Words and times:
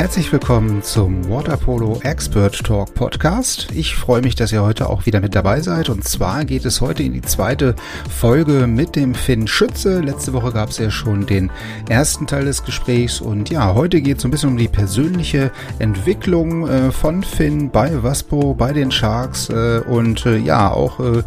Herzlich 0.00 0.32
willkommen 0.32 0.82
zum 0.82 1.28
Waterpolo 1.28 2.00
Expert 2.04 2.64
Talk 2.64 2.94
Podcast. 2.94 3.68
Ich 3.74 3.96
freue 3.96 4.22
mich, 4.22 4.34
dass 4.34 4.50
ihr 4.50 4.62
heute 4.62 4.88
auch 4.88 5.04
wieder 5.04 5.20
mit 5.20 5.34
dabei 5.34 5.60
seid. 5.60 5.90
Und 5.90 6.04
zwar 6.04 6.46
geht 6.46 6.64
es 6.64 6.80
heute 6.80 7.02
in 7.02 7.12
die 7.12 7.20
zweite 7.20 7.74
Folge 8.08 8.66
mit 8.66 8.96
dem 8.96 9.14
Finn 9.14 9.46
Schütze. 9.46 10.00
Letzte 10.00 10.32
Woche 10.32 10.52
gab 10.52 10.70
es 10.70 10.78
ja 10.78 10.90
schon 10.90 11.26
den 11.26 11.50
ersten 11.86 12.26
Teil 12.26 12.46
des 12.46 12.64
Gesprächs. 12.64 13.20
Und 13.20 13.50
ja, 13.50 13.74
heute 13.74 14.00
geht 14.00 14.16
es 14.16 14.24
ein 14.24 14.30
bisschen 14.30 14.48
um 14.48 14.56
die 14.56 14.68
persönliche 14.68 15.50
Entwicklung 15.78 16.66
äh, 16.66 16.92
von 16.92 17.22
Finn 17.22 17.68
bei 17.68 18.02
Waspo, 18.02 18.54
bei 18.54 18.72
den 18.72 18.90
Sharks 18.90 19.50
äh, 19.50 19.82
und 19.86 20.24
äh, 20.24 20.38
ja, 20.38 20.70
auch 20.70 20.98
äh, 21.00 21.22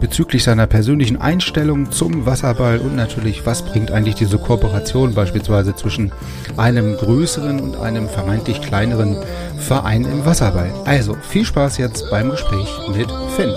bezüglich 0.00 0.42
seiner 0.42 0.66
persönlichen 0.66 1.16
Einstellung 1.16 1.92
zum 1.92 2.26
Wasserball 2.26 2.78
und 2.78 2.96
natürlich, 2.96 3.46
was 3.46 3.62
bringt 3.62 3.92
eigentlich 3.92 4.16
diese 4.16 4.38
Kooperation 4.38 5.14
beispielsweise 5.14 5.76
zwischen 5.76 6.10
einem 6.56 6.96
größeren 6.96 7.60
und 7.60 7.76
einem 7.76 8.08
vermeintlich 8.16 8.62
kleineren 8.62 9.18
Verein 9.58 10.06
im 10.06 10.24
Wasserball. 10.24 10.72
Also 10.86 11.14
viel 11.14 11.44
Spaß 11.44 11.76
jetzt 11.76 12.10
beim 12.10 12.30
Gespräch 12.30 12.68
mit 12.88 13.10
Finn. 13.36 13.54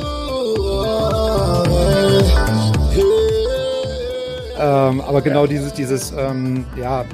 Ähm, 4.61 4.99
aber 4.99 5.21
genau 5.21 5.47
dieses, 5.47 5.73
dieses 5.73 6.11
ähm, 6.11 6.65
ja, 6.77 7.05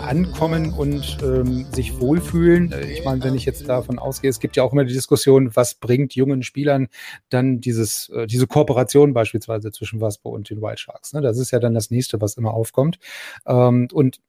Ankommen 0.00 0.72
und 0.72 1.18
ähm, 1.22 1.66
sich 1.70 2.00
wohlfühlen. 2.00 2.74
Ich 2.90 3.04
meine, 3.04 3.22
wenn 3.22 3.34
ich 3.34 3.44
jetzt 3.44 3.68
davon 3.68 3.98
ausgehe, 3.98 4.30
es 4.30 4.40
gibt 4.40 4.56
ja 4.56 4.62
auch 4.62 4.72
immer 4.72 4.84
die 4.84 4.94
Diskussion, 4.94 5.54
was 5.54 5.74
bringt 5.74 6.14
jungen 6.14 6.42
Spielern 6.42 6.88
dann 7.28 7.60
dieses, 7.60 8.08
äh, 8.08 8.26
diese 8.26 8.46
Kooperation 8.46 9.12
beispielsweise 9.12 9.70
zwischen 9.72 10.00
Waspo 10.00 10.30
und 10.30 10.48
den 10.48 10.62
Wild 10.62 10.80
Sharks. 10.80 11.12
Ne? 11.12 11.20
Das 11.20 11.36
ist 11.36 11.50
ja 11.50 11.58
dann 11.58 11.74
das 11.74 11.90
nächste, 11.90 12.22
was 12.22 12.38
immer 12.38 12.54
aufkommt. 12.54 12.98
Ähm, 13.46 13.88
und 13.92 14.20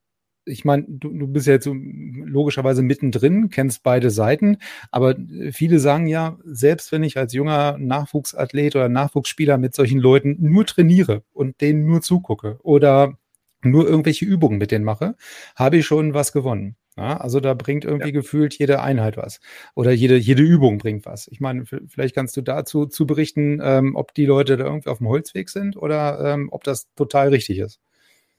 ich 0.46 0.66
meine, 0.66 0.86
du, 0.88 1.10
du 1.10 1.28
bist 1.28 1.48
ja 1.48 1.54
jetzt 1.54 1.66
so 1.66 1.74
logischerweise 1.74 2.82
mittendrin, 2.82 3.50
kennst 3.50 3.84
beide 3.84 4.10
Seiten, 4.10 4.58
aber 4.92 5.16
viele 5.52 5.80
sagen 5.80 6.08
ja, 6.08 6.38
selbst 6.46 6.92
wenn 6.92 7.04
ich 7.04 7.18
als 7.18 7.34
junger 7.34 7.78
Nachwuchsathlet 7.78 8.76
oder 8.76 8.90
Nachwuchsspieler 8.90 9.58
mit 9.58 9.76
solchen 9.76 10.00
Leuten 10.00 10.38
nur 10.40 10.66
trainiere 10.66 11.24
und 11.34 11.62
denen 11.62 11.86
nur 11.86 12.02
zugucke 12.02 12.60
oder 12.64 13.18
nur 13.62 13.88
irgendwelche 13.88 14.26
Übungen 14.26 14.58
mit 14.58 14.72
denen 14.72 14.86
mache, 14.86 15.16
habe 15.56 15.78
ich 15.78 15.86
schon 15.86 16.14
was 16.14 16.32
gewonnen. 16.32 16.76
Ja, 16.98 17.18
also 17.18 17.42
da 17.42 17.54
bringt 17.56 17.84
irgendwie 17.84 18.10
ja. 18.10 18.14
gefühlt 18.14 18.58
jede 18.58 18.82
Einheit 18.82 19.18
was. 19.18 19.42
Oder 19.74 19.92
jede, 19.92 20.16
jede 20.16 20.44
Übung 20.44 20.78
bringt 20.78 21.06
was. 21.06 21.28
Ich 21.28 21.42
meine, 21.42 21.66
vielleicht 21.66 22.16
kannst 22.16 22.38
du 22.38 22.42
dazu 22.42 22.86
zu 22.86 23.06
berichten, 23.06 23.60
ähm, 23.62 23.96
ob 23.98 24.14
die 24.14 24.26
Leute 24.26 24.56
da 24.56 24.64
irgendwie 24.64 24.90
auf 24.90 25.00
dem 25.00 25.10
Holzweg 25.10 25.50
sind 25.50 25.76
oder 25.76 26.34
ähm, 26.34 26.48
ob 26.52 26.64
das 26.64 26.88
total 26.96 27.30
richtig 27.30 27.60
ist 27.60 27.82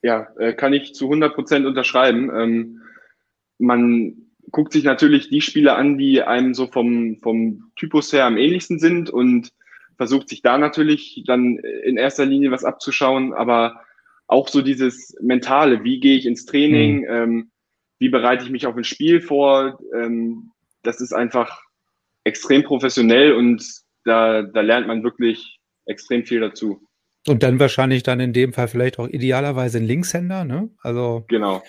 ja, 0.07 0.29
äh, 0.39 0.53
kann 0.53 0.73
ich 0.73 0.95
zu 0.95 1.07
100 1.07 1.35
Prozent 1.35 1.67
unterschreiben. 1.67 2.31
Ähm, 2.33 2.83
man 3.59 4.15
guckt 4.53 4.73
sich 4.73 4.85
natürlich 4.85 5.31
die 5.31 5.41
Spiele 5.41 5.75
an, 5.75 5.99
die 5.99 6.23
einem 6.23 6.55
so 6.55 6.69
vom, 6.69 7.19
vom 7.21 7.73
Typus 7.75 8.13
her 8.13 8.25
am 8.25 8.37
ähnlichsten 8.37 8.79
sind 8.79 9.11
und 9.11 9.51
versucht 9.97 10.29
sich 10.29 10.43
da 10.43 10.59
natürlich 10.59 11.25
dann 11.27 11.59
in 11.59 11.97
erster 11.97 12.25
Linie 12.25 12.53
was 12.53 12.65
abzuschauen, 12.65 13.35
aber 13.35 13.81
auch 14.29 14.47
so 14.47 14.63
dieses 14.63 15.17
Mentale, 15.21 15.83
wie 15.83 15.99
gehe 15.99 16.17
ich 16.17 16.27
ins 16.27 16.47
Training, 16.47 16.99
mhm. 16.99 17.07
ähm, 17.09 17.51
wie 17.99 18.09
bereite 18.09 18.45
ich 18.45 18.51
mich 18.51 18.67
auf 18.67 18.77
ein 18.77 18.85
Spiel 18.85 19.21
vor, 19.21 19.81
ähm, 19.93 20.53
das 20.85 21.01
ist 21.01 21.15
einfach 21.15 21.61
extrem 22.23 22.63
professionell 22.63 23.33
und 23.33 23.65
da, 24.05 24.43
da 24.43 24.61
lernt 24.61 24.87
man 24.87 25.03
wirklich 25.03 25.59
extrem 25.87 26.25
viel 26.25 26.41
dazu. 26.41 26.86
Und 27.27 27.43
dann 27.43 27.59
wahrscheinlich 27.59 28.03
dann 28.03 28.21
in 28.21 28.33
dem 28.33 28.53
Fall 28.53 28.69
vielleicht 28.69 28.99
auch 28.99 29.09
idealerweise 29.09 29.79
ein 29.79 29.85
Linkshänder, 29.85 30.45
ne? 30.45 30.69
Also 30.83 31.25
genau. 31.29 31.63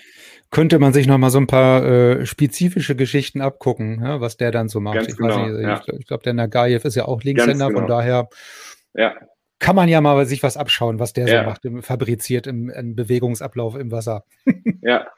könnte 0.50 0.78
man 0.78 0.92
sich 0.92 1.06
noch 1.06 1.18
mal 1.18 1.30
so 1.30 1.38
ein 1.38 1.46
paar 1.46 1.84
äh, 1.84 2.26
spezifische 2.26 2.94
Geschichten 2.96 3.40
abgucken, 3.40 4.00
ja, 4.02 4.20
was 4.20 4.36
der 4.36 4.50
dann 4.50 4.68
so 4.68 4.80
macht. 4.80 4.96
Ganz 4.96 5.08
ich 5.08 5.16
genau, 5.16 5.46
nicht, 5.46 5.62
ja. 5.62 5.80
ich, 5.86 6.00
ich 6.00 6.06
glaube, 6.06 6.22
der 6.22 6.34
Nagayev 6.34 6.84
ist 6.86 6.94
ja 6.94 7.06
auch 7.06 7.22
Linkshänder, 7.22 7.68
genau. 7.68 7.80
von 7.80 7.88
daher 7.88 8.28
ja. 8.94 9.14
kann 9.58 9.76
man 9.76 9.88
ja 9.88 10.00
mal 10.00 10.24
sich 10.26 10.42
was 10.42 10.56
abschauen, 10.56 10.98
was 10.98 11.12
der 11.12 11.26
so 11.26 11.48
macht, 11.48 11.64
im, 11.64 11.82
fabriziert 11.82 12.46
im, 12.46 12.70
im 12.70 12.94
Bewegungsablauf 12.94 13.74
im 13.74 13.90
Wasser. 13.90 14.24
Ja, 14.82 15.06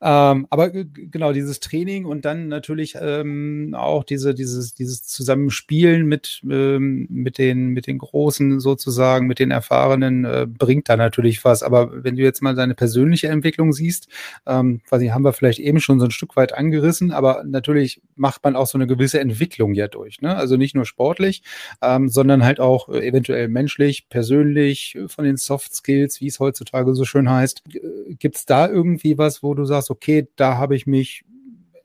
Ähm, 0.00 0.46
aber 0.50 0.70
genau, 0.70 1.32
dieses 1.32 1.60
Training 1.60 2.04
und 2.04 2.24
dann 2.24 2.48
natürlich 2.48 2.96
ähm, 3.00 3.74
auch 3.76 4.04
diese, 4.04 4.34
dieses, 4.34 4.74
dieses 4.74 5.04
Zusammenspielen 5.04 6.06
mit, 6.06 6.42
ähm, 6.48 7.06
mit, 7.10 7.38
den, 7.38 7.68
mit 7.68 7.86
den 7.86 7.98
Großen 7.98 8.60
sozusagen, 8.60 9.26
mit 9.26 9.38
den 9.38 9.50
Erfahrenen, 9.50 10.24
äh, 10.24 10.46
bringt 10.48 10.88
da 10.88 10.96
natürlich 10.96 11.44
was. 11.44 11.62
Aber 11.62 12.04
wenn 12.04 12.16
du 12.16 12.22
jetzt 12.22 12.42
mal 12.42 12.54
deine 12.54 12.74
persönliche 12.74 13.28
Entwicklung 13.28 13.72
siehst, 13.72 14.08
ähm, 14.46 14.80
nicht, 14.90 15.12
haben 15.12 15.24
wir 15.24 15.32
vielleicht 15.32 15.58
eben 15.58 15.80
schon 15.80 16.00
so 16.00 16.06
ein 16.06 16.10
Stück 16.10 16.36
weit 16.36 16.54
angerissen, 16.54 17.12
aber 17.12 17.44
natürlich 17.44 18.00
macht 18.16 18.42
man 18.44 18.56
auch 18.56 18.66
so 18.66 18.78
eine 18.78 18.86
gewisse 18.86 19.20
Entwicklung 19.20 19.74
ja 19.74 19.88
durch. 19.88 20.20
Ne? 20.20 20.34
Also 20.36 20.56
nicht 20.56 20.74
nur 20.74 20.86
sportlich, 20.86 21.42
ähm, 21.82 22.08
sondern 22.08 22.44
halt 22.44 22.60
auch 22.60 22.88
äh, 22.88 23.06
eventuell 23.06 23.48
menschlich, 23.48 24.08
persönlich, 24.08 24.94
äh, 24.94 25.08
von 25.08 25.24
den 25.24 25.36
Soft 25.36 25.74
Skills, 25.74 26.20
wie 26.20 26.28
es 26.28 26.40
heutzutage 26.40 26.94
so 26.94 27.04
schön 27.04 27.30
heißt. 27.30 27.62
Gibt 28.18 28.36
es 28.36 28.46
da 28.46 28.68
irgendwie 28.68 29.18
was, 29.18 29.31
wo 29.40 29.54
du 29.54 29.64
sagst, 29.64 29.90
okay, 29.90 30.26
da 30.36 30.56
habe 30.56 30.74
ich 30.74 30.86
mich 30.86 31.24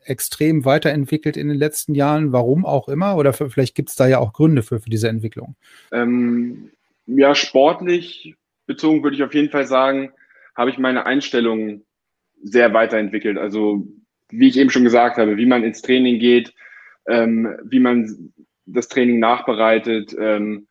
extrem 0.03 0.65
weiterentwickelt 0.65 1.37
in 1.37 1.49
den 1.49 1.57
letzten 1.57 1.93
Jahren, 1.93 2.31
warum 2.31 2.65
auch 2.65 2.87
immer? 2.87 3.17
Oder 3.17 3.33
für, 3.33 3.49
vielleicht 3.49 3.75
gibt 3.75 3.89
es 3.89 3.95
da 3.95 4.07
ja 4.07 4.19
auch 4.19 4.33
Gründe 4.33 4.63
für, 4.63 4.79
für 4.79 4.89
diese 4.89 5.09
Entwicklung. 5.09 5.55
ähm, 5.91 6.71
ja, 7.05 7.35
sportlich 7.35 8.35
bezogen 8.65 9.03
würde 9.03 9.15
ich 9.15 9.23
auf 9.23 9.33
jeden 9.33 9.49
Fall 9.49 9.65
sagen, 9.65 10.11
habe 10.55 10.69
ich 10.69 10.77
meine 10.77 11.05
Einstellung 11.05 11.83
sehr 12.43 12.73
weiterentwickelt. 12.73 13.37
Also 13.37 13.87
wie 14.29 14.49
ich 14.49 14.57
eben 14.57 14.69
schon 14.69 14.83
gesagt 14.83 15.17
habe, 15.17 15.37
wie 15.37 15.45
man 15.45 15.63
ins 15.63 15.81
Training 15.81 16.19
geht, 16.19 16.53
ähm, 17.07 17.55
wie 17.63 17.79
man 17.79 18.33
das 18.65 18.89
Training 18.89 19.19
nachbereitet, 19.19 20.15
ähm, 20.19 20.67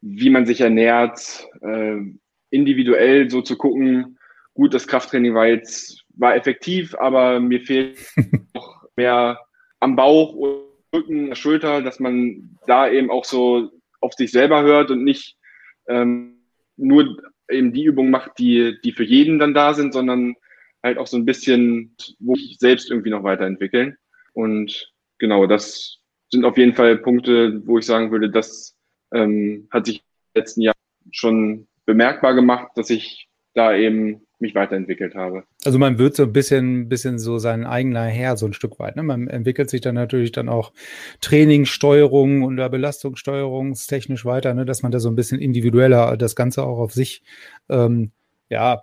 wie 0.00 0.30
man 0.30 0.46
sich 0.46 0.62
ernährt, 0.62 1.46
äh, 1.60 1.98
individuell 2.50 3.30
so 3.30 3.42
zu 3.42 3.56
gucken, 3.56 4.18
gut, 4.54 4.74
das 4.74 4.86
Krafttraining 4.86 5.34
war 5.34 5.46
jetzt, 5.46 6.04
war 6.14 6.36
effektiv, 6.36 6.94
aber 6.94 7.40
mir 7.40 7.60
fehlt 7.60 7.98
noch 8.54 8.86
mehr 8.96 9.40
am 9.80 9.96
Bauch, 9.96 10.34
Rücken, 10.94 11.28
der 11.28 11.36
Schulter, 11.36 11.80
dass 11.82 12.00
man 12.00 12.58
da 12.66 12.88
eben 12.88 13.10
auch 13.10 13.24
so 13.24 13.70
auf 14.00 14.12
sich 14.12 14.30
selber 14.30 14.62
hört 14.62 14.90
und 14.90 15.04
nicht 15.04 15.36
ähm, 15.88 16.42
nur 16.76 17.16
eben 17.50 17.72
die 17.72 17.84
Übungen 17.84 18.10
macht, 18.10 18.38
die, 18.38 18.76
die 18.84 18.92
für 18.92 19.04
jeden 19.04 19.38
dann 19.38 19.54
da 19.54 19.74
sind, 19.74 19.92
sondern 19.92 20.34
halt 20.82 20.98
auch 20.98 21.06
so 21.06 21.16
ein 21.16 21.24
bisschen, 21.24 21.96
wo 22.18 22.34
ich 22.34 22.56
selbst 22.58 22.90
irgendwie 22.90 23.10
noch 23.10 23.22
weiterentwickeln. 23.22 23.96
Und 24.34 24.92
genau, 25.18 25.46
das 25.46 25.98
sind 26.30 26.44
auf 26.44 26.58
jeden 26.58 26.74
Fall 26.74 26.98
Punkte, 26.98 27.62
wo 27.66 27.78
ich 27.78 27.86
sagen 27.86 28.10
würde, 28.10 28.30
das 28.30 28.76
ähm, 29.14 29.68
hat 29.70 29.86
sich 29.86 29.98
den 29.98 30.40
letzten 30.40 30.62
Jahren 30.62 30.76
schon 31.10 31.68
bemerkbar 31.84 32.34
gemacht, 32.34 32.72
dass 32.74 32.90
ich 32.90 33.28
da 33.54 33.74
eben 33.74 34.26
mich 34.42 34.54
weiterentwickelt 34.54 35.14
habe. 35.14 35.44
Also 35.64 35.78
man 35.78 35.98
wird 35.98 36.14
so 36.14 36.24
ein 36.24 36.32
bisschen, 36.32 36.88
bisschen 36.90 37.18
so 37.18 37.38
sein 37.38 37.64
eigener 37.64 38.04
Herr, 38.04 38.36
so 38.36 38.44
ein 38.44 38.52
Stück 38.52 38.78
weit. 38.78 38.96
Ne? 38.96 39.02
Man 39.02 39.28
entwickelt 39.28 39.70
sich 39.70 39.80
dann 39.80 39.94
natürlich 39.94 40.32
dann 40.32 40.50
auch 40.50 40.72
Trainingssteuerung 41.22 42.42
und 42.42 42.56
Belastungssteuerungstechnisch 42.56 44.26
weiter, 44.26 44.52
ne? 44.52 44.66
dass 44.66 44.82
man 44.82 44.92
da 44.92 45.00
so 45.00 45.08
ein 45.08 45.16
bisschen 45.16 45.40
individueller 45.40 46.18
das 46.18 46.36
Ganze 46.36 46.64
auch 46.64 46.78
auf 46.78 46.92
sich 46.92 47.22
ähm, 47.70 48.12
ja, 48.50 48.82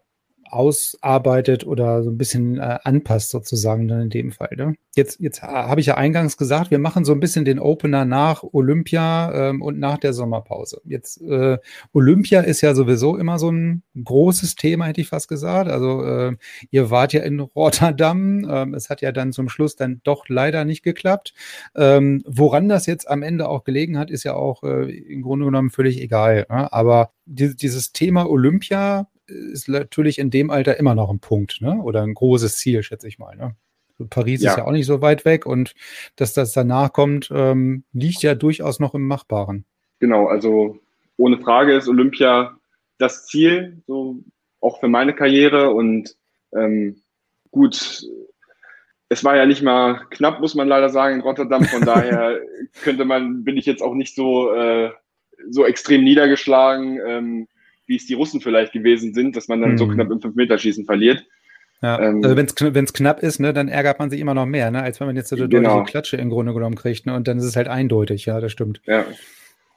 ausarbeitet 0.52 1.66
oder 1.66 2.04
so 2.04 2.10
ein 2.10 2.18
bisschen 2.18 2.58
äh, 2.58 2.80
anpasst 2.84 3.30
sozusagen 3.30 3.88
dann 3.88 4.02
in 4.02 4.10
dem 4.10 4.32
Fall. 4.32 4.56
Ne? 4.58 4.76
Jetzt, 4.96 5.20
jetzt 5.20 5.42
ha- 5.44 5.68
habe 5.68 5.82
ich 5.82 5.88
ja 5.88 5.96
eingangs 5.96 6.38
gesagt, 6.38 6.72
wir 6.72 6.80
machen 6.80 7.06
so 7.06 7.14
ein 7.14 7.20
bisschen 7.20 7.46
den 7.46 7.60
Opener 7.60 8.06
nach 8.06 8.44
Olympia 8.44 9.50
ähm, 9.50 9.62
und 9.62 9.80
nach 9.80 9.98
der 9.98 10.14
Sommerpause. 10.14 10.82
Jetzt 10.86 11.22
äh, 11.22 11.58
Olympia 11.94 12.42
ist 12.42 12.62
ja 12.62 12.74
sowieso 12.76 13.18
immer 13.18 13.40
so 13.40 13.52
ein 13.52 13.84
großes 14.04 14.56
Thema, 14.56 14.86
hätte 14.86 15.02
ich 15.02 15.10
fast 15.10 15.28
gesagt. 15.28 15.70
Also 15.70 16.04
äh, 16.04 16.36
ihr 16.72 16.90
wart 16.90 17.14
ja 17.14 17.22
in 17.22 17.40
Rotterdam. 17.40 18.48
Ähm, 18.50 18.74
es 18.74 18.90
hat 18.90 19.02
ja 19.02 19.12
dann 19.12 19.32
zum 19.32 19.50
Schluss 19.50 19.76
dann 19.76 20.02
doch 20.04 20.28
leider 20.28 20.66
nicht 20.66 20.84
geklappt. 20.84 21.34
Ähm, 21.76 22.24
woran 22.26 22.68
das 22.70 22.86
jetzt 22.86 23.10
am 23.10 23.24
Ende 23.24 23.48
auch 23.48 23.64
gelegen 23.64 23.98
hat, 23.98 24.10
ist 24.10 24.24
ja 24.24 24.34
auch 24.34 24.64
äh, 24.64 24.90
im 24.92 25.22
Grunde 25.22 25.46
genommen 25.46 25.70
völlig 25.70 26.02
egal. 26.02 26.46
Ne? 26.50 26.72
Aber 26.74 27.12
die, 27.26 27.56
dieses 27.56 27.92
Thema 27.92 28.28
Olympia 28.30 29.08
ist 29.30 29.70
natürlich 29.70 30.20
in 30.20 30.30
dem 30.30 30.50
Alter 30.50 30.78
immer 30.78 30.96
noch 30.96 31.10
ein 31.10 31.20
Punkt, 31.20 31.62
ne? 31.62 31.82
Oder 31.82 32.04
ein 32.04 32.14
großes 32.14 32.58
Ziel, 32.58 32.84
schätze 32.84 33.08
ich 33.08 33.20
mal. 33.20 33.36
Ne? 33.36 33.56
Paris 34.10 34.42
ja. 34.42 34.52
ist 34.52 34.58
ja 34.58 34.66
auch 34.66 34.72
nicht 34.72 34.86
so 34.86 35.02
weit 35.02 35.26
weg 35.26 35.46
und 35.46 35.74
dass 36.16 36.34
das 36.34 36.54
danach 36.54 36.94
kommt, 36.94 37.30
ähm, 37.34 37.84
liegt 37.94 38.22
ja 38.22 38.36
durchaus 38.36 38.80
noch 38.80 38.94
im 38.94 39.08
Machbaren. 39.08 39.66
Genau, 40.00 40.28
also 40.28 40.80
ohne 41.18 41.40
Frage 41.40 41.74
ist 41.74 41.90
Olympia 41.90 42.58
das 42.98 43.26
Ziel, 43.26 43.82
so 43.88 44.20
auch 44.62 44.80
für 44.80 44.88
meine 44.88 45.14
Karriere 45.14 45.72
und 45.72 46.16
ähm, 46.54 47.02
gut, 47.52 48.04
es 49.10 49.24
war 49.24 49.36
ja 49.36 49.46
nicht 49.46 49.62
mal 49.62 50.06
knapp, 50.12 50.40
muss 50.40 50.56
man 50.56 50.68
leider 50.68 50.90
sagen, 50.90 51.16
in 51.16 51.22
Rotterdam. 51.22 51.64
Von 51.66 51.84
daher 51.84 52.40
könnte 52.84 53.06
man, 53.06 53.44
bin 53.44 53.58
ich 53.58 53.66
jetzt 53.66 53.82
auch 53.82 53.96
nicht 53.96 54.16
so, 54.16 54.54
äh, 54.54 54.92
so 55.50 55.66
extrem 55.66 56.04
niedergeschlagen, 56.04 57.00
ähm, 57.06 57.48
wie 57.90 57.96
es 57.96 58.06
die 58.06 58.14
Russen 58.14 58.40
vielleicht 58.40 58.72
gewesen 58.72 59.16
sind, 59.16 59.36
dass 59.36 59.48
man 59.48 59.62
dann 59.62 59.72
mhm. 59.72 59.78
so 59.80 59.88
knapp 59.88 60.12
im 60.12 60.22
Fünf-Meter-Schießen 60.22 60.86
verliert. 60.86 61.26
Ja. 61.82 62.00
Ähm, 62.00 62.22
also 62.24 62.38
wenn 62.38 62.86
es 62.86 62.94
knapp 62.94 63.24
ist, 63.24 63.40
ne, 63.40 63.52
dann 63.52 63.68
ärgert 63.68 63.98
man 63.98 64.12
sich 64.12 64.20
immer 64.20 64.36
noch 64.36 64.46
mehr, 64.46 64.70
ne, 64.70 64.84
als 64.84 65.00
wenn 65.00 65.08
man 65.08 65.16
jetzt 65.16 65.30
so 65.30 65.36
eine 65.36 65.50
genau. 65.50 65.70
deutliche 65.70 65.92
Klatsche 65.92 66.18
im 66.18 66.30
Grunde 66.30 66.54
genommen 66.54 66.76
kriegt. 66.76 67.08
Ne, 67.08 67.16
und 67.16 67.28
dann 67.28 67.40
ist 67.40 67.46
es 67.46 67.56
halt 67.56 67.68
eindeutig, 67.68 68.28
ja, 68.28 68.40
das 68.40 68.52
stimmt. 68.52 68.80
Ja. 68.86 69.06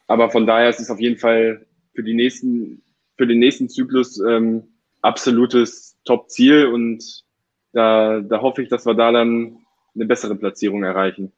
Aber 0.08 0.30
von 0.30 0.46
daher 0.46 0.68
ist 0.68 0.78
es 0.78 0.90
auf 0.90 1.00
jeden 1.00 1.16
Fall 1.16 1.64
für 1.94 2.02
die 2.02 2.12
nächsten, 2.12 2.82
für 3.16 3.26
den 3.26 3.38
nächsten 3.38 3.70
Zyklus 3.70 4.20
ähm, 4.20 4.64
absolutes 5.00 5.96
Top-Ziel 6.04 6.66
und 6.66 7.24
da, 7.72 8.20
da 8.20 8.42
hoffe 8.42 8.62
ich, 8.62 8.68
dass 8.68 8.84
wir 8.84 8.94
da 8.94 9.10
dann 9.10 9.56
eine 9.94 10.04
bessere 10.04 10.34
Platzierung 10.34 10.82
erreichen. 10.82 11.32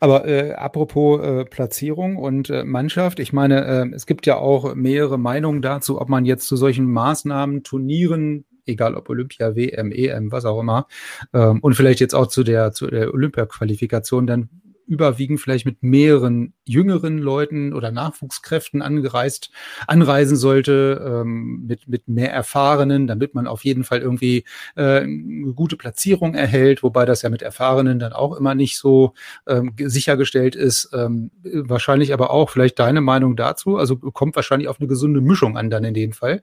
Aber 0.00 0.26
äh, 0.26 0.52
apropos 0.52 1.22
äh, 1.22 1.44
Platzierung 1.44 2.16
und 2.16 2.50
äh, 2.50 2.64
Mannschaft, 2.64 3.20
ich 3.20 3.32
meine, 3.32 3.64
äh, 3.64 3.94
es 3.94 4.06
gibt 4.06 4.26
ja 4.26 4.36
auch 4.36 4.74
mehrere 4.74 5.18
Meinungen 5.18 5.62
dazu, 5.62 6.00
ob 6.00 6.08
man 6.08 6.24
jetzt 6.24 6.46
zu 6.46 6.56
solchen 6.56 6.90
Maßnahmen, 6.90 7.62
Turnieren, 7.62 8.44
egal 8.66 8.94
ob 8.94 9.08
Olympia, 9.08 9.56
WM, 9.56 9.92
EM, 9.92 10.30
was 10.32 10.44
auch 10.44 10.60
immer, 10.60 10.86
ähm, 11.32 11.60
und 11.60 11.74
vielleicht 11.74 12.00
jetzt 12.00 12.14
auch 12.14 12.26
zu 12.26 12.44
der, 12.44 12.72
zu 12.72 12.86
der 12.86 13.12
Olympia-Qualifikation 13.12 14.26
dann 14.26 14.48
überwiegend 14.88 15.40
vielleicht 15.40 15.66
mit 15.66 15.82
mehreren 15.82 16.54
jüngeren 16.64 17.18
Leuten 17.18 17.72
oder 17.72 17.90
Nachwuchskräften 17.90 18.82
angereist, 18.82 19.50
anreisen 19.86 20.36
sollte, 20.36 21.04
ähm, 21.06 21.66
mit, 21.66 21.88
mit 21.88 22.08
mehr 22.08 22.32
Erfahrenen, 22.32 23.06
damit 23.06 23.34
man 23.34 23.46
auf 23.46 23.64
jeden 23.64 23.84
Fall 23.84 24.00
irgendwie 24.00 24.44
äh, 24.76 25.00
eine 25.00 25.52
gute 25.54 25.76
Platzierung 25.76 26.34
erhält, 26.34 26.82
wobei 26.82 27.04
das 27.04 27.22
ja 27.22 27.30
mit 27.30 27.42
Erfahrenen 27.42 27.98
dann 27.98 28.12
auch 28.12 28.36
immer 28.36 28.54
nicht 28.54 28.78
so 28.78 29.14
ähm, 29.46 29.74
sichergestellt 29.78 30.56
ist. 30.56 30.90
Ähm, 30.92 31.30
wahrscheinlich 31.42 32.12
aber 32.12 32.30
auch 32.30 32.50
vielleicht 32.50 32.78
deine 32.78 33.00
Meinung 33.00 33.36
dazu, 33.36 33.76
also 33.76 33.96
kommt 33.96 34.36
wahrscheinlich 34.36 34.68
auf 34.68 34.80
eine 34.80 34.88
gesunde 34.88 35.20
Mischung 35.20 35.56
an 35.56 35.70
dann 35.70 35.84
in 35.84 35.94
dem 35.94 36.12
Fall. 36.12 36.42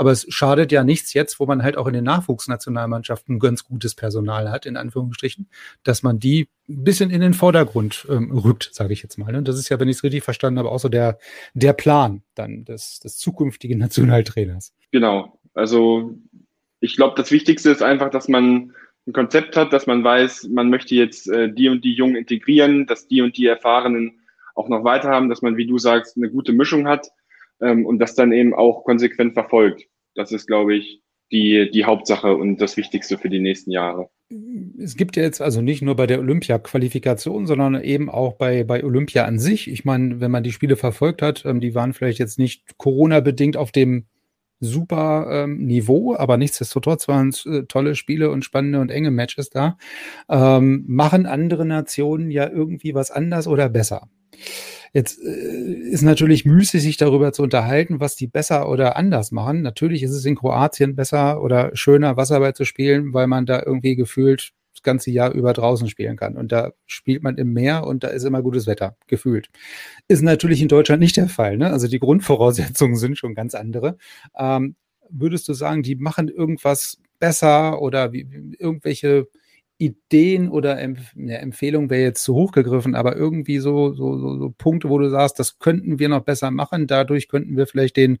Aber 0.00 0.12
es 0.12 0.24
schadet 0.30 0.72
ja 0.72 0.82
nichts 0.82 1.12
jetzt, 1.12 1.40
wo 1.40 1.44
man 1.44 1.62
halt 1.62 1.76
auch 1.76 1.86
in 1.86 1.92
den 1.92 2.04
Nachwuchsnationalmannschaften 2.04 3.38
ganz 3.38 3.64
gutes 3.64 3.94
Personal 3.94 4.50
hat, 4.50 4.64
in 4.64 4.78
Anführungsstrichen, 4.78 5.50
dass 5.82 6.02
man 6.02 6.18
die 6.18 6.48
ein 6.70 6.84
bisschen 6.84 7.10
in 7.10 7.20
den 7.20 7.34
Vordergrund 7.34 8.06
ähm, 8.08 8.32
rückt, 8.32 8.70
sage 8.72 8.94
ich 8.94 9.02
jetzt 9.02 9.18
mal. 9.18 9.36
Und 9.36 9.46
das 9.46 9.58
ist 9.58 9.68
ja, 9.68 9.78
wenn 9.78 9.90
ich 9.90 9.98
es 9.98 10.02
richtig 10.02 10.24
verstanden 10.24 10.58
habe, 10.58 10.70
auch 10.70 10.78
so 10.78 10.88
der, 10.88 11.18
der 11.52 11.74
Plan 11.74 12.22
dann 12.34 12.64
des, 12.64 13.00
des 13.00 13.18
zukünftigen 13.18 13.78
Nationaltrainers. 13.78 14.72
Genau. 14.90 15.38
Also 15.52 16.16
ich 16.80 16.96
glaube, 16.96 17.12
das 17.18 17.30
Wichtigste 17.30 17.68
ist 17.68 17.82
einfach, 17.82 18.08
dass 18.08 18.26
man 18.26 18.72
ein 19.06 19.12
Konzept 19.12 19.54
hat, 19.54 19.70
dass 19.74 19.86
man 19.86 20.02
weiß, 20.02 20.48
man 20.50 20.70
möchte 20.70 20.94
jetzt 20.94 21.28
äh, 21.28 21.52
die 21.52 21.68
und 21.68 21.84
die 21.84 21.92
Jungen 21.92 22.16
integrieren, 22.16 22.86
dass 22.86 23.06
die 23.06 23.20
und 23.20 23.36
die 23.36 23.48
Erfahrenen 23.48 24.22
auch 24.54 24.70
noch 24.70 24.82
weiter 24.82 25.10
haben, 25.10 25.28
dass 25.28 25.42
man, 25.42 25.58
wie 25.58 25.66
du 25.66 25.76
sagst, 25.76 26.16
eine 26.16 26.30
gute 26.30 26.54
Mischung 26.54 26.88
hat 26.88 27.10
ähm, 27.60 27.84
und 27.84 27.98
das 27.98 28.14
dann 28.14 28.32
eben 28.32 28.54
auch 28.54 28.84
konsequent 28.84 29.34
verfolgt. 29.34 29.89
Das 30.14 30.32
ist, 30.32 30.46
glaube 30.46 30.76
ich, 30.76 31.02
die, 31.32 31.70
die 31.72 31.84
Hauptsache 31.84 32.36
und 32.36 32.60
das 32.60 32.76
Wichtigste 32.76 33.18
für 33.18 33.28
die 33.28 33.40
nächsten 33.40 33.70
Jahre. 33.70 34.10
Es 34.78 34.96
gibt 34.96 35.16
ja 35.16 35.22
jetzt 35.22 35.40
also 35.40 35.60
nicht 35.60 35.82
nur 35.82 35.96
bei 35.96 36.06
der 36.06 36.20
Olympia-Qualifikation, 36.20 37.46
sondern 37.46 37.82
eben 37.82 38.08
auch 38.08 38.34
bei, 38.34 38.64
bei 38.64 38.84
Olympia 38.84 39.24
an 39.24 39.38
sich. 39.38 39.68
Ich 39.68 39.84
meine, 39.84 40.20
wenn 40.20 40.30
man 40.30 40.44
die 40.44 40.52
Spiele 40.52 40.76
verfolgt 40.76 41.22
hat, 41.22 41.44
ähm, 41.44 41.60
die 41.60 41.74
waren 41.74 41.92
vielleicht 41.92 42.18
jetzt 42.18 42.38
nicht 42.38 42.78
Corona-bedingt 42.78 43.56
auf 43.56 43.72
dem 43.72 44.06
super 44.60 45.26
ähm, 45.30 45.64
Niveau, 45.66 46.14
aber 46.14 46.36
nichtsdestotrotz 46.36 47.08
waren 47.08 47.30
es 47.30 47.46
äh, 47.46 47.64
tolle 47.64 47.94
Spiele 47.96 48.30
und 48.30 48.44
spannende 48.44 48.80
und 48.80 48.90
enge 48.90 49.10
Matches 49.10 49.50
da. 49.50 49.78
Ähm, 50.28 50.84
machen 50.86 51.26
andere 51.26 51.64
Nationen 51.64 52.30
ja 52.30 52.48
irgendwie 52.48 52.94
was 52.94 53.10
anders 53.10 53.48
oder 53.48 53.68
besser? 53.68 54.08
Jetzt 54.92 55.20
äh, 55.22 55.90
ist 55.90 56.02
natürlich 56.02 56.44
müßig, 56.44 56.82
sich 56.82 56.96
darüber 56.96 57.32
zu 57.32 57.42
unterhalten, 57.42 58.00
was 58.00 58.16
die 58.16 58.26
besser 58.26 58.68
oder 58.68 58.96
anders 58.96 59.30
machen. 59.30 59.62
Natürlich 59.62 60.02
ist 60.02 60.12
es 60.12 60.24
in 60.24 60.36
Kroatien 60.36 60.96
besser 60.96 61.42
oder 61.42 61.70
schöner, 61.74 62.16
Wasserball 62.16 62.54
zu 62.54 62.64
spielen, 62.64 63.14
weil 63.14 63.26
man 63.26 63.46
da 63.46 63.62
irgendwie 63.64 63.96
gefühlt 63.96 64.52
das 64.74 64.82
ganze 64.82 65.10
Jahr 65.10 65.32
über 65.32 65.52
draußen 65.52 65.88
spielen 65.88 66.16
kann. 66.16 66.36
Und 66.36 66.52
da 66.52 66.72
spielt 66.86 67.22
man 67.22 67.36
im 67.36 67.52
Meer 67.52 67.86
und 67.86 68.02
da 68.04 68.08
ist 68.08 68.24
immer 68.24 68.42
gutes 68.42 68.66
Wetter, 68.66 68.96
gefühlt. 69.06 69.48
Ist 70.08 70.22
natürlich 70.22 70.62
in 70.62 70.68
Deutschland 70.68 71.00
nicht 71.00 71.16
der 71.16 71.28
Fall. 71.28 71.56
Ne? 71.56 71.70
Also 71.70 71.86
die 71.88 71.98
Grundvoraussetzungen 71.98 72.96
sind 72.96 73.18
schon 73.18 73.34
ganz 73.34 73.54
andere. 73.54 73.96
Ähm, 74.36 74.76
würdest 75.08 75.48
du 75.48 75.54
sagen, 75.54 75.82
die 75.82 75.96
machen 75.96 76.28
irgendwas 76.28 76.98
besser 77.18 77.82
oder 77.82 78.12
wie, 78.12 78.26
irgendwelche 78.58 79.28
Ideen 79.80 80.50
oder 80.50 80.78
Empf 80.78 81.14
ja, 81.16 81.36
Empfehlungen 81.36 81.88
wäre 81.88 82.02
jetzt 82.02 82.22
zu 82.22 82.34
hoch 82.34 82.52
gegriffen, 82.52 82.94
aber 82.94 83.16
irgendwie 83.16 83.60
so, 83.60 83.94
so, 83.94 84.18
so, 84.18 84.38
so, 84.38 84.54
Punkte, 84.56 84.90
wo 84.90 84.98
du 84.98 85.08
sagst, 85.08 85.38
das 85.38 85.58
könnten 85.58 85.98
wir 85.98 86.10
noch 86.10 86.22
besser 86.22 86.50
machen. 86.50 86.86
Dadurch 86.86 87.28
könnten 87.28 87.56
wir 87.56 87.66
vielleicht 87.66 87.96
den, 87.96 88.18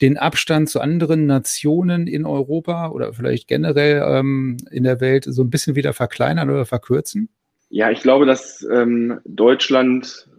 den 0.00 0.16
Abstand 0.16 0.70
zu 0.70 0.80
anderen 0.80 1.26
Nationen 1.26 2.06
in 2.06 2.24
Europa 2.24 2.88
oder 2.88 3.12
vielleicht 3.12 3.46
generell 3.46 4.02
ähm, 4.06 4.56
in 4.70 4.84
der 4.84 5.02
Welt 5.02 5.24
so 5.24 5.42
ein 5.42 5.50
bisschen 5.50 5.76
wieder 5.76 5.92
verkleinern 5.92 6.48
oder 6.48 6.64
verkürzen? 6.64 7.28
Ja, 7.68 7.90
ich 7.90 8.00
glaube, 8.00 8.24
dass 8.24 8.66
ähm, 8.72 9.20
Deutschland 9.26 10.30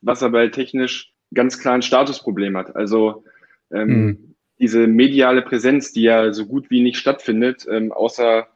wasserballtechnisch 0.00 1.12
ganz 1.34 1.58
klar 1.58 1.74
ein 1.74 1.82
Statusproblem 1.82 2.56
hat. 2.56 2.76
Also 2.76 3.24
ähm, 3.72 3.88
hm. 3.88 4.34
diese 4.60 4.86
mediale 4.86 5.42
Präsenz, 5.42 5.92
die 5.92 6.02
ja 6.02 6.32
so 6.32 6.46
gut 6.46 6.70
wie 6.70 6.82
nicht 6.82 6.98
stattfindet, 6.98 7.66
ähm, 7.68 7.90
außer 7.90 8.46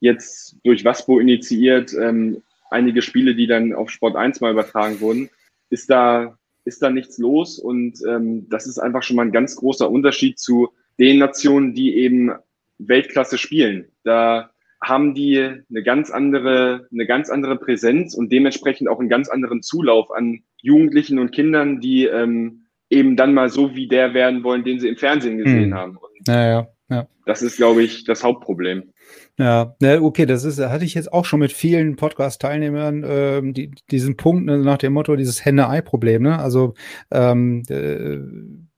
jetzt 0.00 0.56
durch 0.64 0.84
Waspo 0.84 1.20
initiiert, 1.20 1.94
ähm, 1.94 2.42
einige 2.70 3.02
Spiele, 3.02 3.34
die 3.34 3.46
dann 3.46 3.72
auf 3.72 3.90
Sport 3.90 4.16
1 4.16 4.40
mal 4.40 4.52
übertragen 4.52 5.00
wurden, 5.00 5.30
ist 5.70 5.90
da, 5.90 6.38
ist 6.64 6.82
da 6.82 6.90
nichts 6.90 7.18
los 7.18 7.58
und 7.58 7.98
ähm, 8.08 8.48
das 8.48 8.66
ist 8.66 8.78
einfach 8.78 9.02
schon 9.02 9.16
mal 9.16 9.26
ein 9.26 9.32
ganz 9.32 9.56
großer 9.56 9.90
Unterschied 9.90 10.38
zu 10.38 10.70
den 10.98 11.18
Nationen, 11.18 11.74
die 11.74 11.96
eben 11.96 12.32
Weltklasse 12.78 13.38
spielen. 13.38 13.86
Da 14.04 14.50
haben 14.82 15.14
die 15.14 15.38
eine 15.38 15.82
ganz 15.82 16.10
andere, 16.10 16.88
eine 16.90 17.06
ganz 17.06 17.28
andere 17.28 17.56
Präsenz 17.56 18.14
und 18.14 18.32
dementsprechend 18.32 18.88
auch 18.88 18.98
einen 18.98 19.10
ganz 19.10 19.28
anderen 19.28 19.62
Zulauf 19.62 20.10
an 20.10 20.42
Jugendlichen 20.56 21.18
und 21.18 21.32
Kindern, 21.32 21.80
die 21.80 22.06
ähm, 22.06 22.66
eben 22.88 23.16
dann 23.16 23.34
mal 23.34 23.50
so 23.50 23.74
wie 23.74 23.88
der 23.88 24.14
werden 24.14 24.42
wollen, 24.42 24.64
den 24.64 24.80
sie 24.80 24.88
im 24.88 24.96
Fernsehen 24.96 25.38
gesehen 25.38 25.72
hm. 25.72 25.74
haben. 25.74 25.96
Und 25.96 26.28
ja, 26.28 26.48
ja, 26.48 26.68
ja. 26.88 27.08
Das 27.26 27.42
ist, 27.42 27.56
glaube 27.56 27.82
ich, 27.82 28.04
das 28.04 28.24
Hauptproblem. 28.24 28.92
Ja, 29.38 29.74
ne, 29.80 30.02
okay, 30.02 30.26
das 30.26 30.44
ist, 30.44 30.58
hatte 30.60 30.84
ich 30.84 30.94
jetzt 30.94 31.12
auch 31.12 31.24
schon 31.24 31.40
mit 31.40 31.52
vielen 31.52 31.96
Podcast-Teilnehmern, 31.96 33.04
ähm, 33.06 33.54
die, 33.54 33.70
diesen 33.90 34.16
Punkt 34.16 34.44
ne, 34.46 34.58
nach 34.58 34.78
dem 34.78 34.92
Motto, 34.92 35.16
dieses 35.16 35.44
Henne-Ei-Problem, 35.44 36.22
ne? 36.22 36.38
Also 36.38 36.74
ähm, 37.10 37.62
äh, 37.68 38.18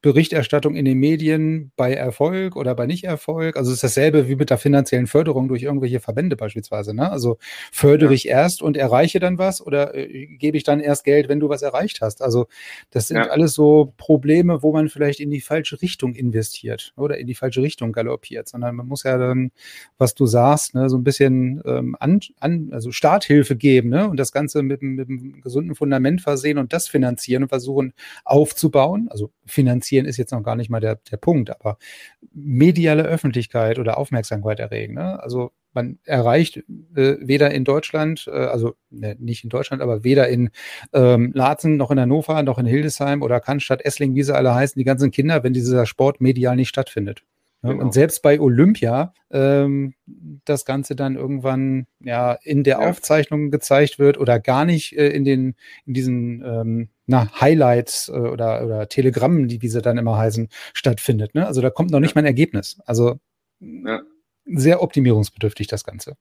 Berichterstattung 0.03 0.75
in 0.75 0.85
den 0.85 0.99
Medien 0.99 1.71
bei 1.77 1.95
Erfolg 1.95 2.57
oder 2.57 2.75
bei 2.75 2.87
Nicht-Erfolg. 2.87 3.57
Also 3.57 3.71
es 3.71 3.77
ist 3.77 3.85
dasselbe 3.85 4.29
wie 4.29 4.35
mit 4.35 4.51
der 4.51 4.59
finanziellen 4.59 5.07
Förderung 5.07 5.47
durch 5.47 5.63
irgendwelche 5.63 6.01
Verbände 6.01 6.35
beispielsweise. 6.35 6.93
Ne? 6.93 7.11
Also 7.11 7.39
fördere 7.71 8.11
ja. 8.11 8.15
ich 8.15 8.29
erst 8.29 8.63
und 8.63 8.77
erreiche 8.77 9.21
dann 9.21 9.39
was 9.39 9.65
oder 9.65 9.95
äh, 9.95 10.27
gebe 10.27 10.57
ich 10.57 10.65
dann 10.65 10.81
erst 10.81 11.05
Geld, 11.05 11.29
wenn 11.29 11.39
du 11.39 11.49
was 11.49 11.63
erreicht 11.63 12.01
hast. 12.01 12.21
Also 12.21 12.47
das 12.91 13.07
sind 13.07 13.19
ja. 13.19 13.29
alles 13.29 13.55
so 13.55 13.93
Probleme, 13.97 14.65
wo 14.65 14.73
man 14.73 14.89
vielleicht 14.89 15.21
in 15.21 15.31
die 15.31 15.41
falsche 15.41 15.81
Richtung 15.81 16.15
investiert 16.17 16.93
oder 16.97 17.19
in 17.19 17.29
die 17.29 17.37
falsche 17.37 17.63
Richtung 17.63 17.93
galoppiert, 17.93 18.49
sondern 18.49 18.75
man 18.75 18.89
muss 18.89 19.05
ja 19.05 19.17
dann, 19.17 19.53
was 19.99 20.17
du 20.17 20.27
sagst, 20.27 20.75
ne, 20.75 20.91
so 20.91 20.97
ein 20.97 21.05
bisschen 21.05 21.63
ähm, 21.65 21.97
an, 22.01 22.19
an, 22.41 22.71
also 22.73 22.91
Starthilfe 22.91 23.55
geben 23.55 23.91
ne? 23.91 24.09
und 24.09 24.17
das 24.17 24.33
Ganze 24.33 24.65
mit, 24.65 24.83
mit 24.83 25.09
einem 25.09 25.41
gesunden 25.43 25.77
Fundament 25.77 26.23
versehen 26.23 26.59
und 26.59 26.73
das 26.73 26.89
finanzieren 26.89 27.45
und 27.45 27.51
versuchen 27.51 27.93
aufzubauen, 28.25 29.07
also 29.09 29.31
finanzieren 29.47 29.92
finanzieren 29.93 30.07
ist 30.07 30.17
jetzt 30.17 30.33
noch 30.33 30.43
gar 30.43 30.57
nicht 30.57 30.71
mal 30.71 30.81
der, 30.81 30.97
der 31.11 31.17
Punkt, 31.19 31.51
aber 31.51 31.77
mediale 32.33 33.03
Öffentlichkeit 33.05 33.79
oder 33.79 33.99
Aufmerksamkeit 33.99 34.61
erregen. 34.61 34.95
Ne? 34.95 35.23
Also 35.23 35.53
man 35.75 35.99
erreicht 36.05 36.59
äh, 36.97 37.17
weder 37.21 37.51
in 37.51 37.65
Deutschland, 37.65 38.27
äh, 38.27 38.31
also 38.31 38.75
ne, 38.91 39.17
nicht 39.19 39.45
in 39.45 39.51
Deutschland, 39.51 39.83
aber 39.83 40.05
weder 40.05 40.29
in 40.29 40.51
ähm, 40.93 41.33
Laatzen 41.35 41.77
noch 41.77 41.91
in 41.91 42.01
Hannover 42.01 42.43
noch 42.43 42.59
in 42.59 42.67
Hildesheim 42.67 43.23
oder 43.23 43.41
Cannstatt, 43.41 43.85
Essling, 43.85 44.15
wie 44.15 44.23
sie 44.23 44.35
alle 44.35 44.55
heißen, 44.55 44.79
die 44.79 44.85
ganzen 44.85 45.11
Kinder, 45.11 45.43
wenn 45.43 45.53
dieser 45.53 45.87
Sport 45.87 46.21
medial 46.21 46.57
nicht 46.57 46.69
stattfindet. 46.69 47.23
Genau. 47.63 47.81
Und 47.81 47.95
selbst 47.95 48.23
bei 48.23 48.41
Olympia 48.41 49.15
ähm, 49.31 49.95
das 50.45 50.65
Ganze 50.65 50.97
dann 50.97 51.15
irgendwann 51.17 51.87
ja 52.01 52.33
in 52.43 52.65
der 52.65 52.81
ja. 52.81 52.91
Aufzeichnung 52.91 53.51
gezeigt 53.51 54.01
wird 54.01 54.19
oder 54.19 54.41
gar 54.41 54.65
nicht 54.65 54.97
äh, 54.97 55.09
in 55.11 55.25
den 55.25 55.55
in 55.87 55.95
diesen 55.95 56.43
ähm, 56.45 56.89
na, 57.07 57.29
Highlights 57.41 58.09
äh, 58.09 58.13
oder, 58.13 58.65
oder 58.65 58.89
Telegrammen, 58.89 59.47
die, 59.47 59.63
wie 59.63 59.69
sie 59.69 59.83
dann 59.83 59.99
immer 59.99 60.17
heißen, 60.17 60.49
stattfindet. 60.75 61.35
Ne? 61.35 61.47
Also 61.47 61.61
da 61.61 61.71
kommt 61.71 61.91
noch 61.91 62.01
nicht 62.01 62.15
mal 62.15 62.23
ein 62.23 62.27
Ergebnis. 62.27 62.81
Also 62.85 63.21
ja. 63.61 64.03
Sehr 64.45 64.83
optimierungsbedürftig, 64.83 65.67
das 65.67 65.85
Ganze. 65.85 66.17